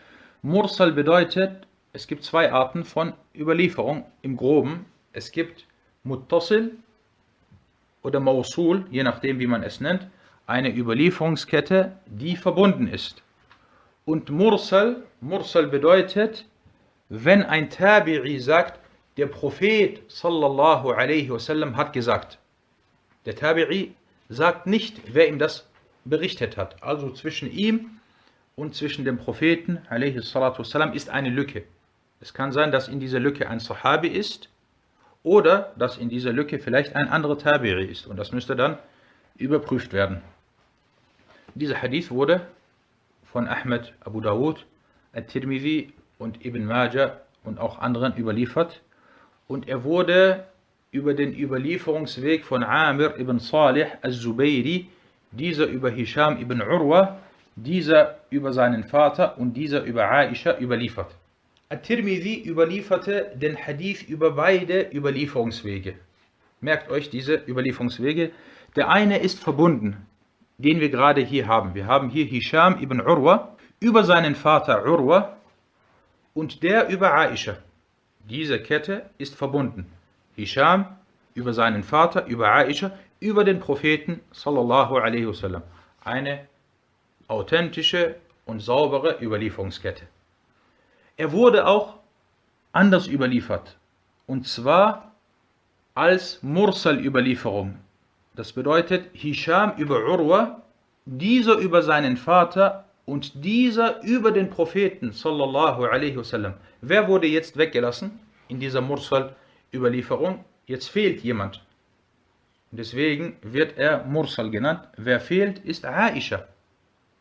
[0.42, 4.86] Mursal bedeutet, es gibt zwei Arten von Überlieferung im Groben.
[5.14, 5.66] Es gibt
[6.04, 6.78] Muttasil
[8.04, 10.08] oder Mausul, je nachdem wie man es nennt.
[10.48, 13.22] eine Überlieferungskette, die verbunden ist.
[14.06, 16.46] Und Mursal, Mursal bedeutet,
[17.10, 18.80] wenn ein Tabi'i sagt,
[19.18, 22.40] der Prophet sallallahu alaihi wasallam hat gesagt.
[23.26, 23.92] Der Tabi'i
[24.30, 25.70] sagt nicht, wer ihm das
[26.06, 26.82] berichtet hat.
[26.82, 28.00] Also zwischen ihm
[28.56, 31.64] und zwischen dem Propheten alaihi salatu wasallam ist eine Lücke.
[32.22, 34.50] Es kann sein, dass in dieser Lücke ein Sahabi ist
[35.24, 38.08] oder dass in dieser Lücke vielleicht ein anderer Tabi'i ist.
[38.08, 38.78] Und das müsste dann
[39.36, 40.22] überprüft werden.
[41.56, 42.42] Dieser Hadith wurde
[43.26, 44.66] von Ahmed Abu Dawud,
[45.14, 48.82] At-Tirmidhi und Ibn Majah und auch anderen überliefert.
[49.48, 50.46] Und er wurde
[50.92, 54.90] über den Überlieferungsweg von Amir ibn Salih al-Zubayri,
[55.32, 57.20] dieser über Hisham ibn Urwa,
[57.56, 61.14] dieser über seinen Vater und dieser über Aisha überliefert.
[61.70, 65.96] At-Tirmidhi überlieferte den Hadith über beide Überlieferungswege.
[66.62, 68.32] Merkt euch diese Überlieferungswege.
[68.78, 70.06] Der eine ist verbunden,
[70.58, 71.76] den wir gerade hier haben.
[71.76, 75.36] Wir haben hier Hisham ibn Urwa über seinen Vater Urwa
[76.34, 77.58] und der über Aisha.
[78.30, 79.92] Diese Kette ist verbunden.
[80.38, 80.96] Hisham
[81.34, 85.64] über seinen Vater, über Aisha, über den Propheten sallallahu alaihi wasallam.
[86.04, 86.48] Eine
[87.28, 90.08] authentische und saubere Überlieferungskette.
[91.18, 91.96] Er wurde auch
[92.72, 93.76] anders überliefert.
[94.28, 95.16] Und zwar
[95.96, 97.80] als Mursal-Überlieferung.
[98.36, 100.62] Das bedeutet Hisham über Urwa,
[101.06, 106.54] dieser über seinen Vater und dieser über den Propheten sallallahu alaihi wasallam.
[106.82, 110.46] Wer wurde jetzt weggelassen in dieser Mursal-Überlieferung?
[110.68, 111.64] Jetzt fehlt jemand.
[112.70, 114.82] Deswegen wird er Mursal genannt.
[114.98, 116.48] Wer fehlt, ist Aisha.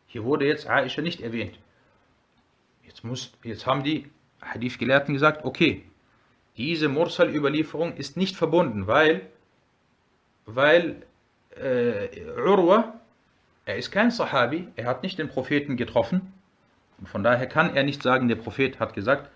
[0.05, 1.57] Hier wurde jetzt Aisha nicht erwähnt.
[2.87, 4.09] Jetzt, muss, jetzt haben die
[4.41, 5.83] Hadith-Gelehrten gesagt, okay,
[6.55, 9.27] diese Mursal-Überlieferung ist nicht verbunden, weil,
[10.45, 11.03] weil
[11.51, 12.93] äh, Urwa,
[13.65, 16.33] er ist kein Sahabi, er hat nicht den Propheten getroffen.
[16.97, 19.29] Und von daher kann er nicht sagen, der Prophet hat gesagt,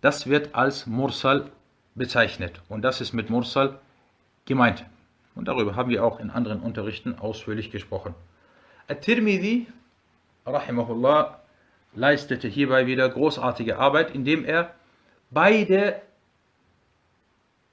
[0.00, 1.50] das wird als Mursal
[1.94, 2.60] bezeichnet.
[2.68, 3.80] Und das ist mit Mursal
[4.44, 4.84] gemeint.
[5.34, 8.14] Und darüber haben wir auch in anderen Unterrichten ausführlich gesprochen.
[8.86, 9.66] At-Tirmidhi,
[10.46, 11.40] rahimahullah,
[11.94, 14.74] leistete hierbei wieder großartige Arbeit, indem er
[15.30, 16.00] beide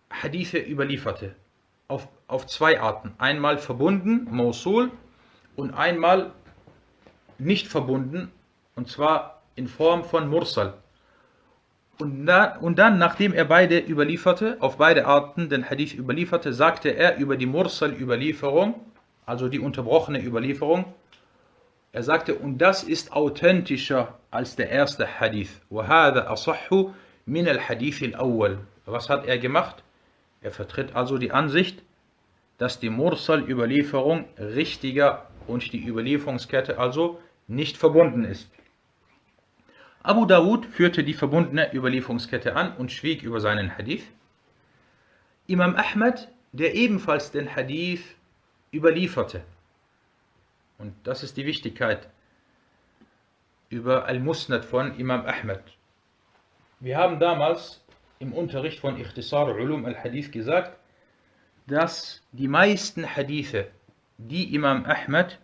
[0.10, 1.36] Hadithe überlieferte.
[1.88, 3.13] Auf, auf zwei Arten.
[3.17, 4.91] Einmal verbunden, Mausul,
[5.56, 6.32] und einmal
[7.38, 8.32] nicht verbunden,
[8.75, 10.73] und zwar in Form von Mursal.
[11.97, 16.89] Und, da, und dann, nachdem er beide überlieferte, auf beide Arten den Hadith überlieferte, sagte
[16.89, 18.75] er über die Mursal-Überlieferung,
[19.25, 20.93] also die unterbrochene Überlieferung,
[21.94, 25.61] er sagte, und das ist authentischer als der erste Hadith.
[25.70, 26.70] وَهَذَا أَصَحُّ
[27.26, 29.83] مِنَ الْحَدِيثِ الْأَوَّلِ Was hat er gemacht?
[30.40, 31.83] Er vertritt also die Ansicht,
[32.59, 38.48] dass die Mursal-Überlieferung richtiger und die Überlieferungskette also nicht verbunden ist.
[40.02, 44.04] Abu Dawud führte die verbundene Überlieferungskette an und schwieg über seinen Hadith.
[45.46, 48.04] Imam Ahmad, der ebenfalls den Hadith
[48.72, 49.42] überlieferte,
[50.77, 52.07] und das ist die Wichtigkeit
[53.69, 55.63] über Al-Musnad von Imam Ahmad.
[56.79, 57.83] Wir haben damals
[58.19, 60.77] im Unterricht von Ikhtisar Ulum al-Hadith gesagt,
[61.67, 63.67] dass die meisten Hadithe,
[64.17, 65.39] die Imam Ahmad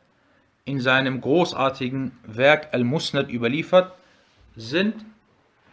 [0.65, 3.93] in seinem großartigen Werk Al-Musnad überliefert,
[4.55, 5.03] sind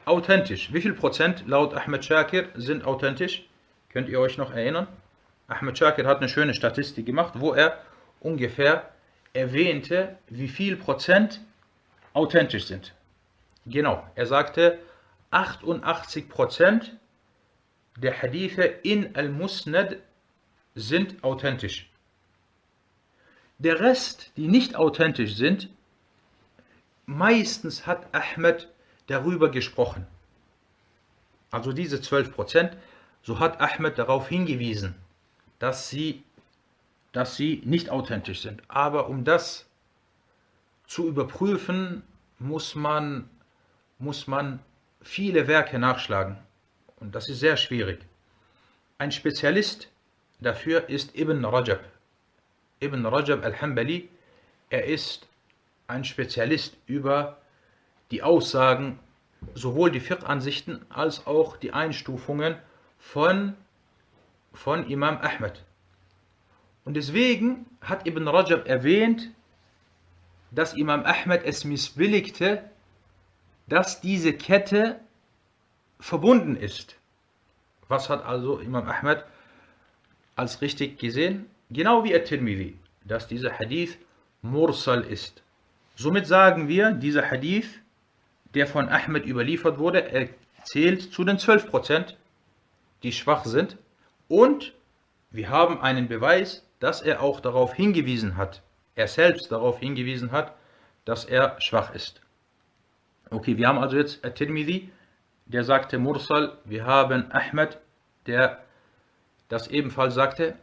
[0.04, 0.72] authentisch.
[0.72, 3.46] Wie viel Prozent laut Ahmed Shakir sind authentisch?
[3.90, 4.88] Könnt ihr euch noch erinnern?
[5.48, 7.78] Ahmed Shakir hat eine schöne Statistik gemacht, wo er
[8.20, 8.88] ungefähr
[9.32, 11.40] erwähnte, wie viel Prozent
[12.12, 12.94] authentisch sind.
[13.66, 14.78] Genau, er sagte,
[15.30, 16.96] 88 Prozent
[17.96, 19.96] der Hadithe in Al-Musnad
[20.74, 21.90] sind authentisch.
[23.58, 25.68] Der Rest, die nicht authentisch sind,
[27.06, 28.68] meistens hat Ahmed
[29.08, 30.06] darüber gesprochen.
[31.50, 32.76] Also diese 12 Prozent,
[33.22, 34.94] so hat Ahmed darauf hingewiesen,
[35.58, 36.22] dass sie
[37.18, 38.62] dass sie nicht authentisch sind.
[38.68, 39.66] Aber um das
[40.86, 42.04] zu überprüfen,
[42.38, 43.28] muss man,
[43.98, 44.60] muss man
[45.02, 46.38] viele Werke nachschlagen.
[47.00, 47.98] Und das ist sehr schwierig.
[48.98, 49.88] Ein Spezialist
[50.38, 51.80] dafür ist Ibn Rajab.
[52.80, 54.08] Ibn Rajab al-Hambali,
[54.70, 55.26] er ist
[55.88, 57.38] ein Spezialist über
[58.12, 59.00] die Aussagen,
[59.54, 62.54] sowohl die Fiqh-Ansichten als auch die Einstufungen
[63.00, 63.56] von,
[64.52, 65.64] von Imam Ahmed.
[66.84, 69.30] Und deswegen hat Ibn Rajab erwähnt,
[70.50, 72.62] dass Imam Ahmed es missbilligte,
[73.66, 75.00] dass diese Kette
[76.00, 76.96] verbunden ist.
[77.88, 79.24] Was hat also Imam Ahmed
[80.36, 81.46] als richtig gesehen?
[81.70, 83.98] Genau wie At-Tirmidhi, dass dieser Hadith
[84.42, 85.42] Mursal ist.
[85.96, 87.80] Somit sagen wir, dieser Hadith,
[88.54, 90.28] der von Ahmed überliefert wurde, er
[90.64, 92.14] zählt zu den 12%,
[93.02, 93.76] die schwach sind.
[94.28, 94.74] Und
[95.30, 98.62] wir haben einen Beweis, dass er auch darauf hingewiesen hat,
[98.94, 100.54] er selbst darauf hingewiesen hat,
[101.04, 102.20] dass er schwach ist.
[103.30, 104.90] Okay, wir haben also jetzt At-Tirmidhi,
[105.46, 107.78] der sagte Mursal, wir haben Ahmed,
[108.26, 108.58] der
[109.48, 110.54] das ebenfalls sagte,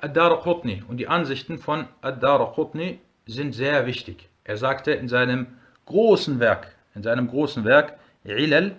[0.00, 0.84] Ad-Darqutni.
[0.86, 4.28] Und die Ansichten von Ad-Darqutni sind sehr wichtig.
[4.44, 8.76] Er sagte in seinem großen Werk, in seinem großen Werk, Ilal,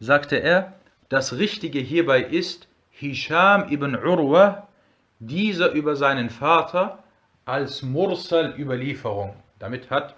[0.00, 0.74] sagte er,
[1.08, 4.68] das Richtige hierbei ist, Hisham ibn Urwa,
[5.26, 7.02] dieser über seinen Vater
[7.44, 9.34] als Mursal-Überlieferung.
[9.58, 10.14] Damit hat,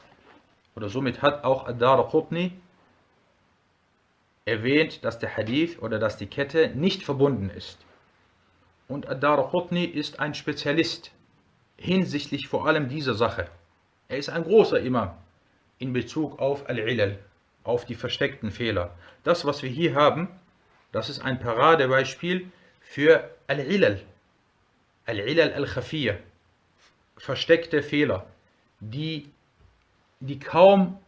[0.75, 2.53] oder somit hat auch Ad-Darqutni
[4.45, 7.79] erwähnt, dass der Hadith oder dass die Kette nicht verbunden ist.
[8.89, 11.11] Und Ad-Darqutni ist ein Spezialist
[11.77, 13.49] hinsichtlich vor allem dieser Sache.
[14.09, 15.11] Er ist ein großer Imam
[15.79, 17.19] in Bezug auf Al-Ilal,
[17.65, 18.95] auf die versteckten Fehler.
[19.25, 20.29] Das, was wir hier haben,
[20.93, 24.01] das ist ein Paradebeispiel für Al-Ilal.
[25.07, 26.17] Al-Ilal al-Khafiyya,
[27.17, 28.27] versteckte Fehler,
[28.81, 29.31] die,
[30.21, 30.99] die kaum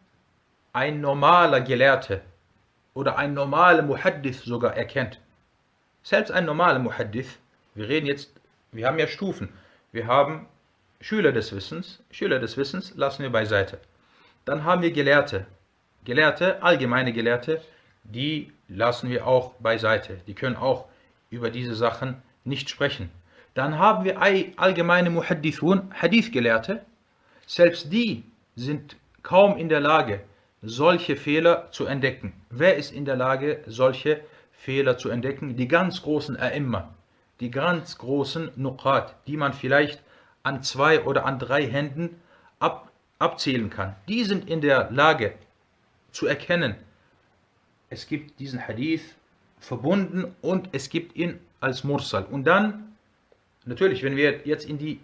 [0.73, 2.21] ein normaler Gelehrte
[2.93, 5.19] oder ein normaler Muhaddith sogar erkennt.
[6.03, 7.37] Selbst ein normaler Muhaddith,
[7.75, 8.31] wir reden jetzt,
[8.71, 9.49] wir haben ja Stufen.
[9.91, 10.47] Wir haben
[11.01, 13.79] Schüler des Wissens, Schüler des Wissens lassen wir beiseite.
[14.45, 15.45] Dann haben wir Gelehrte,
[16.05, 17.61] Gelehrte, allgemeine Gelehrte,
[18.03, 20.21] die lassen wir auch beiseite.
[20.27, 20.87] Die können auch
[21.29, 23.09] über diese Sachen nicht sprechen.
[23.53, 26.85] Dann haben wir allgemeine Muhaddithun, Hadith-Gelehrte.
[27.45, 28.23] Selbst die
[28.55, 30.21] sind kaum in der Lage,
[30.61, 32.33] solche Fehler zu entdecken.
[32.49, 35.55] Wer ist in der Lage, solche Fehler zu entdecken?
[35.55, 36.89] Die ganz großen A'imma,
[37.39, 40.01] die ganz großen Nuqat, die man vielleicht
[40.43, 42.21] an zwei oder an drei Händen
[42.59, 43.95] ab, abzählen kann.
[44.07, 45.33] Die sind in der Lage
[46.11, 46.75] zu erkennen,
[47.89, 49.15] es gibt diesen Hadith
[49.59, 52.25] verbunden und es gibt ihn als Mursal.
[52.25, 52.88] Und dann,
[53.69, 54.99] natürlich, wenn wir jetzt in die,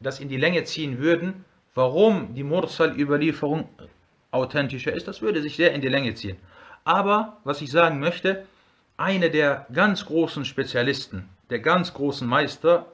[0.00, 3.68] das in die Länge ziehen würden, warum die Mursal-Überlieferung
[4.30, 6.36] authentischer ist, das würde sich sehr in die Länge ziehen.
[6.84, 8.44] Aber was ich sagen möchte,
[8.96, 12.86] einer der ganz großen Spezialisten, der ganz großen Meister,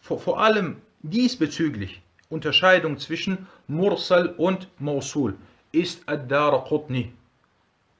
[0.00, 5.36] vor, vor allem diesbezüglich Unterscheidung zwischen Mursal und Mausul,
[5.72, 7.12] ist Ad-Darqutni.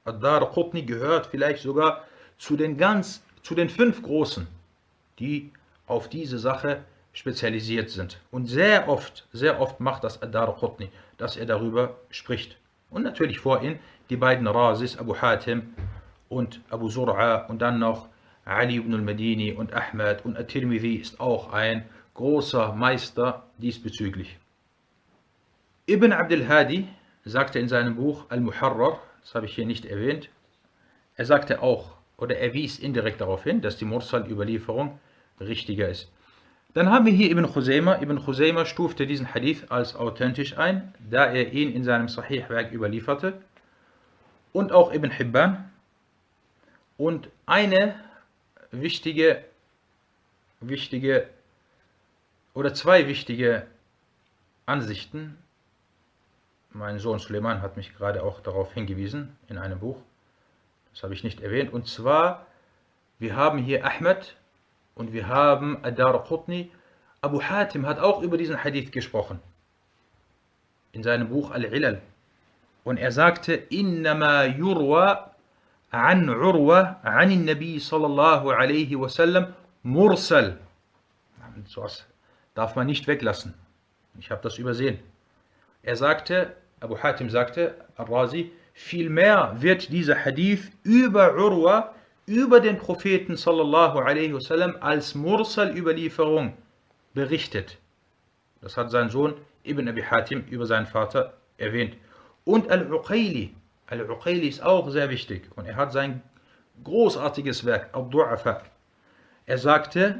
[0.05, 2.03] Ad-Darqutni gehört vielleicht sogar
[2.37, 4.47] zu den ganz, zu den fünf Großen,
[5.19, 5.51] die
[5.89, 8.19] auf diese Sache spezialisiert sind.
[8.31, 12.57] Und sehr oft, sehr oft macht das Ad-Darqutni, dass er darüber spricht.
[12.89, 15.73] Und natürlich vor ihm die beiden Rasis, Abu Hatim
[16.29, 18.07] und Abu Zur'a und dann noch
[18.45, 24.37] Ali ibn al-Madini und Ahmad und At-Tirmidhi ist auch ein großer Meister diesbezüglich.
[25.87, 26.87] Ibn Abdul Hadi
[27.25, 30.29] sagte in seinem Buch Al-Muharrar, das habe ich hier nicht erwähnt,
[31.15, 34.99] er sagte auch, oder er wies indirekt darauf hin, dass die Mursal-Überlieferung
[35.39, 36.11] richtiger ist.
[36.73, 38.01] Dann haben wir hier Ibn Khuzaymah.
[38.01, 43.41] Ibn Khuzaymah stufte diesen Hadith als authentisch ein, da er ihn in seinem Sahih-Werk überlieferte.
[44.53, 45.71] Und auch Ibn Hibban.
[46.97, 47.95] Und eine
[48.71, 49.43] wichtige,
[50.59, 51.27] wichtige
[52.53, 53.65] oder zwei wichtige
[54.65, 55.37] Ansichten.
[56.71, 59.97] Mein Sohn Suleiman hat mich gerade auch darauf hingewiesen in einem Buch.
[60.93, 61.73] Das habe ich nicht erwähnt.
[61.73, 62.45] Und zwar,
[63.17, 64.35] wir haben hier Ahmed
[64.99, 66.71] und wir haben Adar Qutni.
[67.21, 69.39] Abu Hatim hat auch über diesen Hadith gesprochen.
[70.91, 72.01] In seinem Buch Al-Ilal.
[72.83, 75.35] Und er sagte, Innama yurwa
[75.89, 80.57] an Urwa an Nabi sallallahu alaihi wasallam mursal.
[81.65, 82.05] Sowas
[82.53, 83.53] darf man nicht weglassen.
[84.19, 84.99] Ich habe das übersehen.
[85.81, 91.95] Er sagte, Abu Hatim sagte, Al-Razi, vielmehr wird dieser Hadith über Urwa
[92.29, 96.53] über den Propheten sallallahu alaihi wasallam als Mursal-Überlieferung
[97.15, 97.79] berichtet.
[98.61, 101.97] Das hat sein Sohn Ibn Abi Hatim über seinen Vater erwähnt.
[102.45, 103.55] Und Al-Uqayli,
[103.87, 106.21] Al-Uqayli ist auch sehr wichtig und er hat sein
[106.83, 108.61] großartiges Werk, Al-Du'afa.
[109.47, 110.19] Er sagte,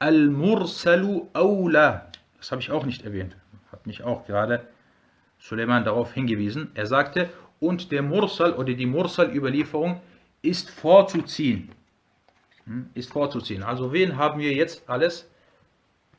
[0.00, 3.36] Al-Mursalu Awla, das habe ich auch nicht erwähnt,
[3.70, 4.66] hat mich auch gerade
[5.38, 6.72] Suleiman darauf hingewiesen.
[6.74, 10.00] Er sagte, und der Mursal oder die Mursal-Überlieferung
[10.44, 11.70] ist vorzuziehen.
[12.66, 13.62] Hm, ist vorzuziehen.
[13.62, 15.28] Also wen haben wir jetzt alles,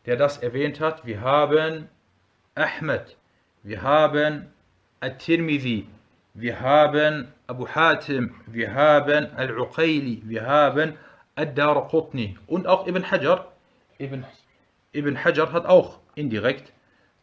[0.06, 1.06] der das erwähnt hat?
[1.06, 1.88] Wir haben
[2.56, 3.18] Ahmed,
[3.64, 4.48] wir haben
[5.00, 5.88] At-Tirmidhi,
[6.34, 10.94] wir haben Abu Hatim, wir haben Al-Uqayli, wir haben
[11.36, 13.52] Ad-Darqutni und auch Ibn Hajar.
[14.00, 14.26] Ibn,
[14.94, 16.72] Ibn Hajar hat auch indirekt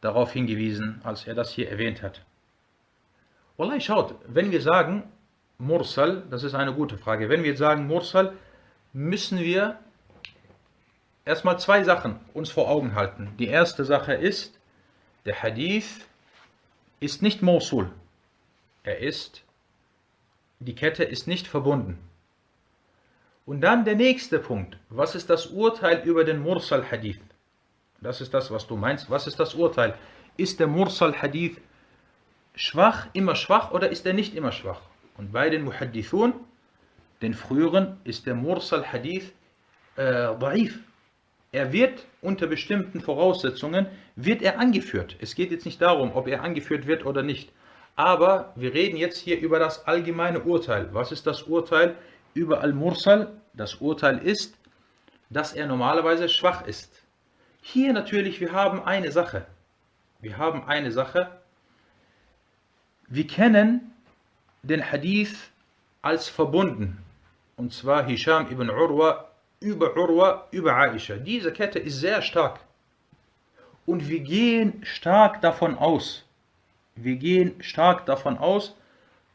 [0.01, 2.25] darauf hingewiesen, als er das hier erwähnt hat.
[3.57, 5.05] Wallahi, schaut, wenn wir sagen
[5.63, 8.33] Mursal, das ist eine gute Frage, wenn wir jetzt sagen Mursal,
[8.93, 9.79] müssen wir
[11.25, 13.33] erstmal zwei Sachen uns vor Augen halten.
[13.39, 14.59] Die erste Sache ist,
[15.25, 16.05] der Hadith
[16.99, 17.93] ist nicht Mosul.
[18.83, 19.45] Er ist,
[20.59, 21.97] die Kette ist nicht verbunden.
[23.47, 24.79] Und dann der nächste Punkt.
[24.89, 27.21] Was ist das Urteil über den Mursal Hadith?
[28.01, 29.11] Das ist das, was du meinst.
[29.11, 29.95] Was ist das Urteil?
[30.37, 31.61] Ist der Mursal Hadith
[32.57, 34.81] schwach, immer schwach oder ist er nicht immer schwach?
[35.23, 36.35] Und bei den Muhaddithun,
[37.21, 39.33] den früheren, ist der Mursal Hadith
[39.95, 40.03] äh,
[40.37, 40.81] daif.
[41.53, 45.15] Er wird unter bestimmten Voraussetzungen, wird er angeführt.
[45.21, 47.53] Es geht jetzt nicht darum, ob er angeführt wird oder nicht.
[47.95, 50.89] Aber wir reden jetzt hier über das allgemeine Urteil.
[50.93, 51.95] Was ist das Urteil
[52.35, 53.31] über Al-Mursal?
[53.55, 54.57] Das Urteil ist,
[55.31, 57.01] dass er normalerweise schwach ist.
[57.61, 59.47] Hier natürlich, wir haben eine Sache.
[60.19, 61.31] Wir haben eine Sache.
[63.07, 63.92] Wir kennen
[64.63, 65.51] den Hadith
[66.03, 66.99] als verbunden.
[67.57, 69.29] Und zwar Hisham ibn Urwa
[69.61, 71.17] über Urwa über Aisha.
[71.17, 72.61] Diese Kette ist sehr stark.
[73.87, 76.25] Und wir gehen stark davon aus,
[76.95, 78.77] wir gehen stark davon aus,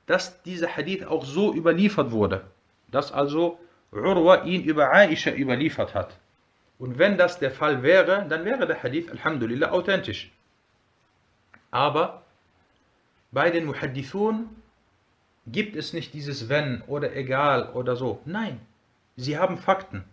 [0.05, 2.45] dass dieser Hadith auch so überliefert wurde.
[2.89, 3.59] Dass also
[3.91, 6.17] Urwa ihn über Aisha überliefert hat.
[6.80, 10.32] Und wenn das der Fall wäre, dann wäre der Hadith Alhamdulillah authentisch.
[11.71, 12.21] Aber
[13.32, 14.49] bei den Muhaddithun
[15.52, 18.22] gibt es nicht dieses Wenn oder egal oder so.
[18.26, 18.60] Nein,
[19.16, 20.04] sie haben Fakten.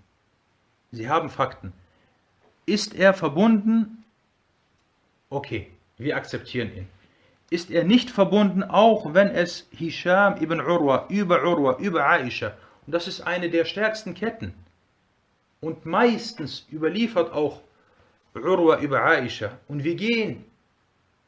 [0.92, 1.72] Sie haben Fakten.
[2.66, 4.04] Ist er verbunden?
[5.28, 6.88] Okay, wir akzeptieren ihn.
[7.50, 12.52] Ist er nicht verbunden, auch wenn es Hisham ibn Urwa über Urwa, über Aisha,
[12.86, 14.54] und das ist eine der stärksten Ketten.
[15.60, 17.62] Und meistens überliefert auch
[18.34, 19.58] Urwa über Aisha.
[19.68, 20.44] Und wir gehen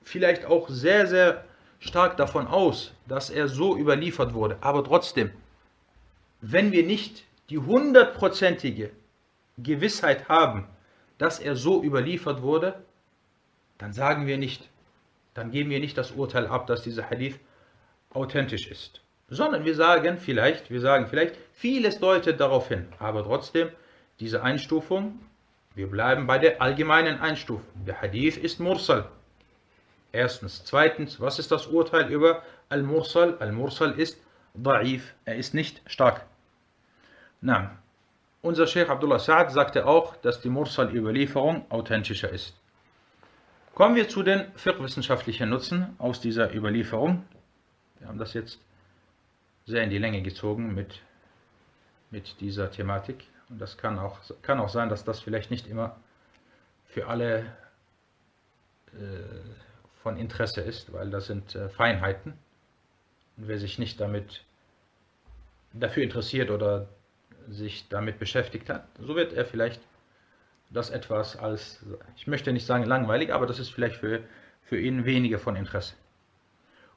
[0.03, 1.45] vielleicht auch sehr, sehr
[1.81, 4.59] stark davon aus, dass er so überliefert wurde.
[4.61, 5.31] Aber trotzdem,
[6.41, 8.91] wenn wir nicht die hundertprozentige
[9.59, 10.67] Gewissheit haben,
[11.19, 12.83] dass er so überliefert wurde,
[13.79, 14.69] dann sagen wir nicht,
[15.35, 17.39] dann geben wir nicht das Urteil ab, dass dieser Hadith
[18.11, 19.01] authentisch ist.
[19.29, 22.87] Sondern wir sagen vielleicht, wir sagen vielleicht, vieles deutet darauf hin.
[22.99, 23.71] Aber trotzdem,
[24.21, 25.19] diese Einstufung,
[25.75, 27.67] wir bleiben bei der allgemeinen Einstufung.
[27.87, 29.11] Der Hadith ist Mursal.
[30.17, 30.65] Erstens.
[30.65, 33.37] Zweitens, was ist das Urteil über Al-Mursal?
[33.39, 34.19] Al-Mursal ist
[34.57, 36.25] Da'if, er ist nicht stark.
[37.43, 37.77] Na,
[38.41, 42.55] unser Sheikh Abdullah Sa'ad sagte auch, dass die Mursal-Überlieferung authentischer ist.
[43.75, 47.23] Kommen wir zu den fiqh-wissenschaftlichen Nutzen aus dieser Überlieferung.
[47.99, 48.59] Wir haben das jetzt
[49.67, 51.03] sehr in die Länge gezogen mit,
[52.11, 53.25] mit dieser Thematik.
[53.51, 56.01] Und das kann auch, kann auch sein, dass das vielleicht nicht immer
[56.87, 57.45] für alle
[58.95, 59.66] äh,
[60.07, 62.35] von Interesse ist, weil das sind äh, Feinheiten.
[63.37, 64.45] Und wer sich nicht damit
[65.73, 66.89] dafür interessiert oder
[67.49, 69.81] sich damit beschäftigt hat, so wird er vielleicht
[70.71, 71.85] das etwas als,
[72.17, 74.23] ich möchte nicht sagen langweilig, aber das ist vielleicht für,
[74.63, 75.97] für ihn weniger von Interesse.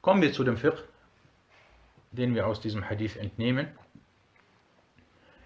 [0.03, 0.83] Kommen wir zu dem Fiqh,
[2.11, 3.69] den wir aus diesem Hadith entnehmen.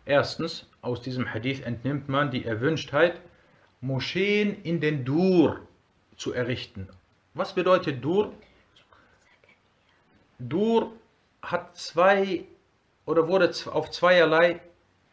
[0.04, 3.22] Erstens, aus diesem Hadith entnimmt man die Erwünschtheit,
[3.80, 5.66] Moscheen in den Dur
[6.18, 6.90] zu errichten.
[7.36, 8.32] Was bedeutet Dur?
[10.38, 10.92] Dur
[11.42, 12.46] hat zwei
[13.06, 14.60] oder wurde auf zweierlei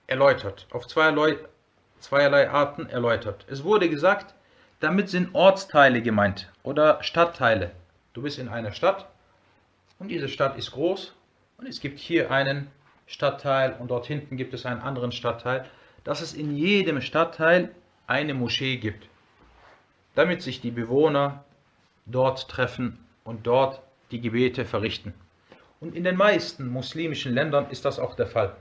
[0.06, 1.38] erläutert, auf zweierlei,
[1.98, 3.46] zweierlei Arten erläutert.
[3.48, 4.34] Es wurde gesagt,
[4.80, 7.70] damit sind Ortsteile gemeint oder Stadtteile.
[8.12, 9.08] Du bist in einer Stadt
[9.98, 11.14] und diese Stadt ist groß
[11.56, 12.70] und es gibt hier einen
[13.06, 15.64] Stadtteil und dort hinten gibt es einen anderen Stadtteil,
[16.04, 17.74] dass es in jedem Stadtteil
[18.06, 19.08] eine Moschee gibt,
[20.14, 21.44] damit sich die Bewohner
[22.10, 25.14] dort treffen und dort die Gebete verrichten.
[25.80, 28.56] Und in den meisten muslimischen Ländern ist das auch der Fall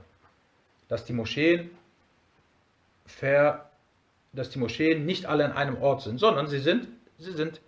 [0.90, 1.70] dass die Moscheen,
[3.06, 3.70] ver,
[4.32, 7.60] dass die Moscheen nicht alle an einem Ort sind, sondern sie sind, sie sind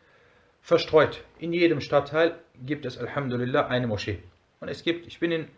[0.61, 1.23] verstreut.
[1.39, 2.35] In jedem Stadtteil
[2.67, 4.19] gibt es Alhamdulillah eine Moschee.
[4.59, 5.49] Und es gibt, ich bin in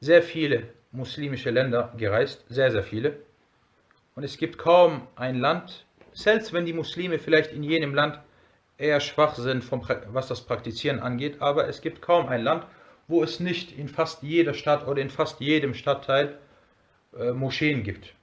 [0.00, 3.18] sehr viele muslimische Länder gereist, sehr, sehr viele.
[4.14, 8.18] Und es gibt kaum ein Land, selbst wenn die Muslime vielleicht in jenem Land
[8.80, 12.64] eher schwach sind, vom, was das Praktizieren angeht, aber es gibt kaum ein Land,
[13.08, 16.38] wo es nicht in fast jeder Stadt oder in fast jedem Stadtteil
[17.18, 18.14] äh, Moscheen gibt.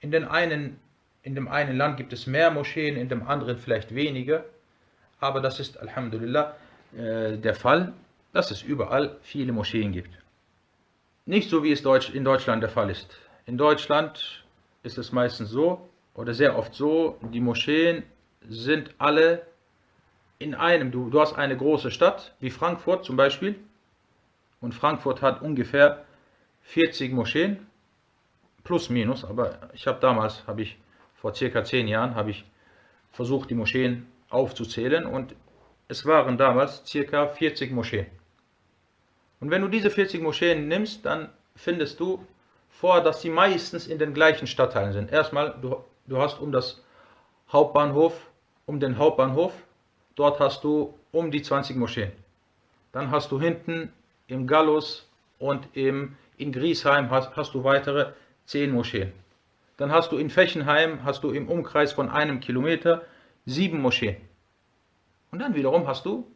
[0.00, 0.78] In, den einen,
[1.22, 4.44] in dem einen Land gibt es mehr Moscheen, in dem anderen vielleicht weniger.
[5.18, 6.54] Aber das ist Alhamdulillah
[6.96, 7.92] äh, der Fall,
[8.32, 10.10] dass es überall viele Moscheen gibt.
[11.26, 13.18] Nicht so wie es Deutsch, in Deutschland der Fall ist.
[13.46, 14.44] In Deutschland
[14.82, 18.04] ist es meistens so, oder sehr oft so, die Moscheen
[18.48, 19.46] sind alle
[20.38, 23.56] in einem, du, du hast eine große Stadt, wie Frankfurt zum Beispiel,
[24.60, 26.04] und Frankfurt hat ungefähr
[26.62, 27.66] 40 Moscheen,
[28.64, 30.78] plus minus, aber ich habe damals, habe ich
[31.14, 32.44] vor circa 10 Jahren, habe ich
[33.12, 35.34] versucht, die Moscheen aufzuzählen und
[35.88, 38.06] es waren damals circa 40 Moscheen.
[39.40, 42.24] Und wenn du diese 40 Moscheen nimmst, dann findest du
[42.68, 45.10] vor, dass sie meistens in den gleichen Stadtteilen sind.
[45.10, 46.84] Erstmal, du, du hast um das
[47.50, 48.28] Hauptbahnhof,
[48.66, 49.52] um den Hauptbahnhof,
[50.18, 52.12] dort hast du um die 20 Moscheen.
[52.92, 53.92] Dann hast du hinten
[54.26, 55.08] im Gallus
[55.38, 58.12] und im, in Griesheim hast, hast du weitere
[58.46, 59.12] 10 Moscheen.
[59.76, 63.02] Dann hast du in Fechenheim, hast du im Umkreis von einem Kilometer
[63.46, 64.16] sieben Moscheen.
[65.30, 66.26] Und dann wiederum hast du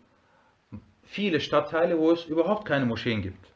[1.02, 3.46] viele Stadtteile, wo es überhaupt keine Moscheen gibt.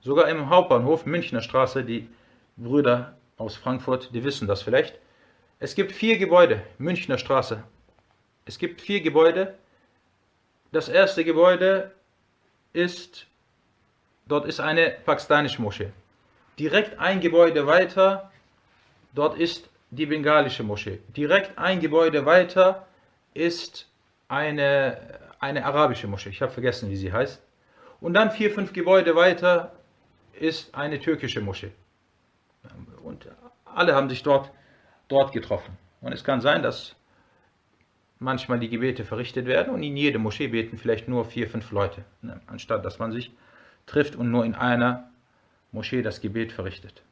[0.00, 2.08] Sogar im Hauptbahnhof Münchner Straße, die
[2.56, 4.98] Brüder aus Frankfurt, die wissen das vielleicht.
[5.60, 7.62] Es gibt vier Gebäude, Münchner Straße.
[8.44, 9.54] Es gibt vier Gebäude.
[10.72, 11.92] Das erste Gebäude
[12.72, 13.26] ist,
[14.26, 15.90] dort ist eine pakistanische Moschee.
[16.58, 18.30] Direkt ein Gebäude weiter,
[19.14, 21.00] dort ist die bengalische Moschee.
[21.16, 22.86] Direkt ein Gebäude weiter
[23.34, 23.88] ist
[24.28, 24.96] eine,
[25.38, 26.30] eine arabische Moschee.
[26.30, 27.40] Ich habe vergessen, wie sie heißt.
[28.00, 29.72] Und dann vier, fünf Gebäude weiter
[30.32, 31.72] ist eine türkische Moschee.
[33.02, 33.28] Und
[33.64, 34.50] alle haben sich dort,
[35.08, 35.76] dort getroffen.
[36.00, 36.96] Und es kann sein, dass
[38.22, 42.04] manchmal die Gebete verrichtet werden und in jede Moschee beten vielleicht nur vier, fünf Leute,
[42.22, 42.40] ne?
[42.46, 43.32] anstatt dass man sich
[43.86, 45.10] trifft und nur in einer
[45.72, 47.02] Moschee das Gebet verrichtet.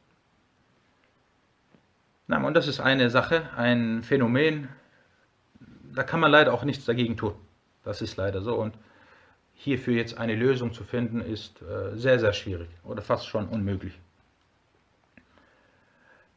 [2.27, 4.69] Na, und das ist eine Sache, ein Phänomen,
[5.93, 7.33] da kann man leider auch nichts dagegen tun.
[7.83, 8.55] Das ist leider so.
[8.55, 8.73] Und
[9.55, 13.99] hierfür jetzt eine Lösung zu finden, ist äh, sehr, sehr schwierig oder fast schon unmöglich.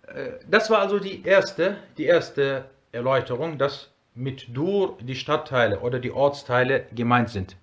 [0.08, 5.98] Äh, das war also die erste, die erste Erläuterung, dass mit Dur die Stadtteile oder
[5.98, 7.56] die Ortsteile gemeint sind.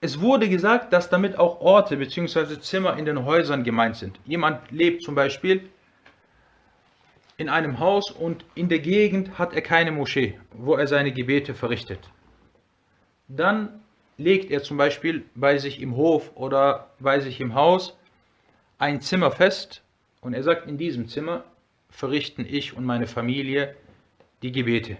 [0.00, 2.58] Es wurde gesagt, dass damit auch Orte bzw.
[2.60, 4.18] Zimmer in den Häusern gemeint sind.
[4.24, 5.68] Jemand lebt zum Beispiel
[7.36, 11.54] in einem Haus und in der Gegend hat er keine Moschee, wo er seine Gebete
[11.54, 12.10] verrichtet.
[13.28, 13.80] Dann
[14.16, 17.96] legt er zum Beispiel bei sich im Hof oder bei sich im Haus
[18.78, 19.82] ein Zimmer fest
[20.22, 21.44] und er sagt, in diesem Zimmer
[21.90, 23.74] verrichten ich und meine Familie
[24.42, 24.96] die Gebete.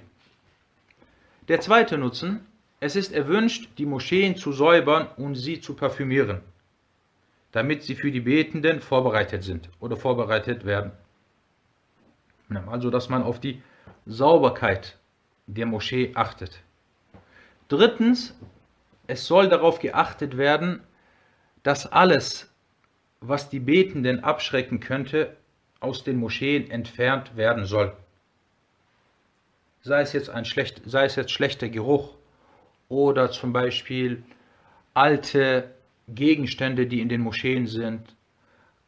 [1.48, 2.46] Der zweite Nutzen,
[2.80, 6.40] es ist erwünscht, die Moscheen zu säubern und sie zu parfümieren,
[7.52, 10.92] damit sie für die Betenden vorbereitet sind oder vorbereitet werden.
[12.66, 13.62] Also, dass man auf die
[14.06, 14.98] Sauberkeit
[15.46, 16.62] der Moschee achtet.
[17.68, 18.34] Drittens,
[19.06, 20.80] es soll darauf geachtet werden,
[21.62, 22.52] dass alles,
[23.20, 25.36] was die Betenden abschrecken könnte,
[25.80, 27.96] aus den Moscheen entfernt werden soll.
[29.82, 32.14] Sei es jetzt, ein schlecht, sei es jetzt schlechter Geruch
[32.88, 34.22] oder zum Beispiel
[34.94, 35.70] alte
[36.08, 38.14] Gegenstände, die in den Moscheen sind.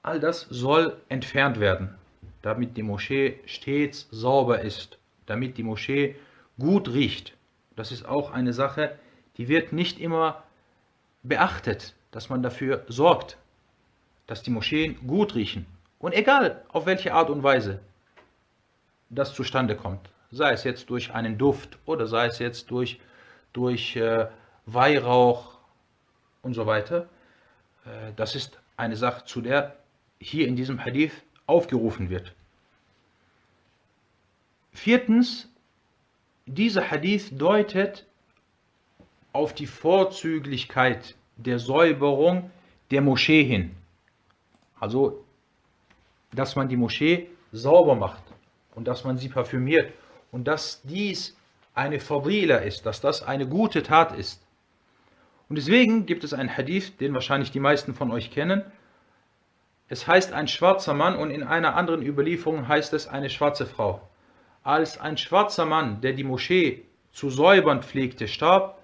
[0.03, 1.97] All das soll entfernt werden
[2.43, 6.16] damit die Moschee stets sauber ist, damit die Moschee
[6.59, 7.32] gut riecht.
[7.76, 8.99] Das ist auch eine Sache,
[9.38, 10.43] die wird nicht immer
[11.22, 13.38] beachtet, dass man dafür sorgt,
[14.26, 15.66] dass die Moscheen gut riechen.
[15.99, 17.80] Und egal auf welche Art und Weise
[19.09, 22.99] das zustande kommt, sei es jetzt durch einen Duft oder sei es jetzt durch,
[23.53, 24.26] durch äh,
[24.66, 25.59] Weihrauch
[26.41, 27.09] und so weiter,
[27.85, 29.76] äh, das ist eine Sache, zu der
[30.18, 31.12] hier in diesem Hadith
[31.47, 32.35] aufgerufen wird.
[34.72, 35.49] Viertens,
[36.47, 38.07] dieser Hadith deutet
[39.33, 42.51] auf die Vorzüglichkeit der Säuberung
[42.91, 43.74] der Moschee hin.
[44.80, 45.24] Also,
[46.33, 48.22] dass man die Moschee sauber macht
[48.74, 49.93] und dass man sie parfümiert
[50.32, 51.36] und dass dies
[51.74, 54.41] eine Fadila ist, dass das eine gute Tat ist.
[55.49, 58.64] Und deswegen gibt es einen Hadith, den wahrscheinlich die meisten von euch kennen,
[59.89, 64.01] es heißt ein schwarzer Mann und in einer anderen Überlieferung heißt es eine schwarze Frau.
[64.64, 66.84] Als ein schwarzer Mann, der die Moschee
[67.14, 68.80] zu säubern pflegte, starb,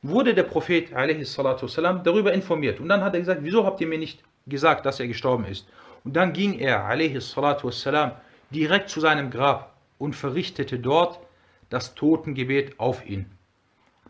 [0.00, 2.80] wurde der Prophet والسلام, darüber informiert.
[2.80, 5.66] Und dann hat er gesagt, wieso habt ihr mir nicht gesagt, dass er gestorben ist?
[6.04, 8.12] Und dann ging er والسلام,
[8.50, 9.67] direkt zu seinem Grab
[9.99, 11.19] und verrichtete dort
[11.69, 13.29] das Totengebet auf ihn.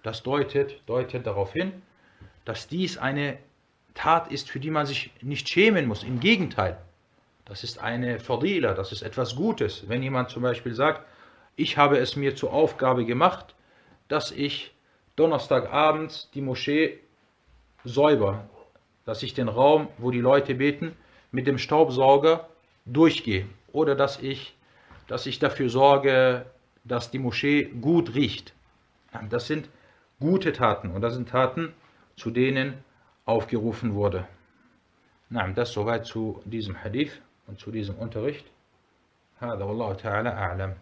[0.02, 1.74] Das deutet, deutet darauf hin,
[2.46, 3.38] dass dies eine
[3.94, 6.04] Tat ist, für die man sich nicht schämen muss.
[6.04, 6.78] Im Gegenteil,
[7.44, 9.90] das ist eine Fadila, das ist etwas Gutes.
[9.90, 11.06] Wenn jemand zum Beispiel sagt,
[11.58, 13.56] ich habe es mir zur Aufgabe gemacht,
[14.08, 14.74] dass ich
[15.18, 17.00] Donnerstagabends die Moschee
[17.84, 18.48] säuber,
[19.04, 20.96] dass ich den Raum, wo die Leute beten,
[21.32, 22.48] mit dem Staubsauger
[22.86, 24.56] durchgehe oder dass ich,
[25.09, 26.47] dass ich dafür sorge,
[26.85, 28.55] dass die Moschee gut riecht.
[29.31, 29.69] Das sind
[30.21, 31.73] gute Taten und das sind Taten,
[32.17, 32.75] zu denen
[33.25, 34.27] aufgerufen wurde.
[35.55, 38.47] Das soweit zu diesem Hadith und zu diesem Unterricht.
[39.41, 40.75] هذا والله تعالى أعلم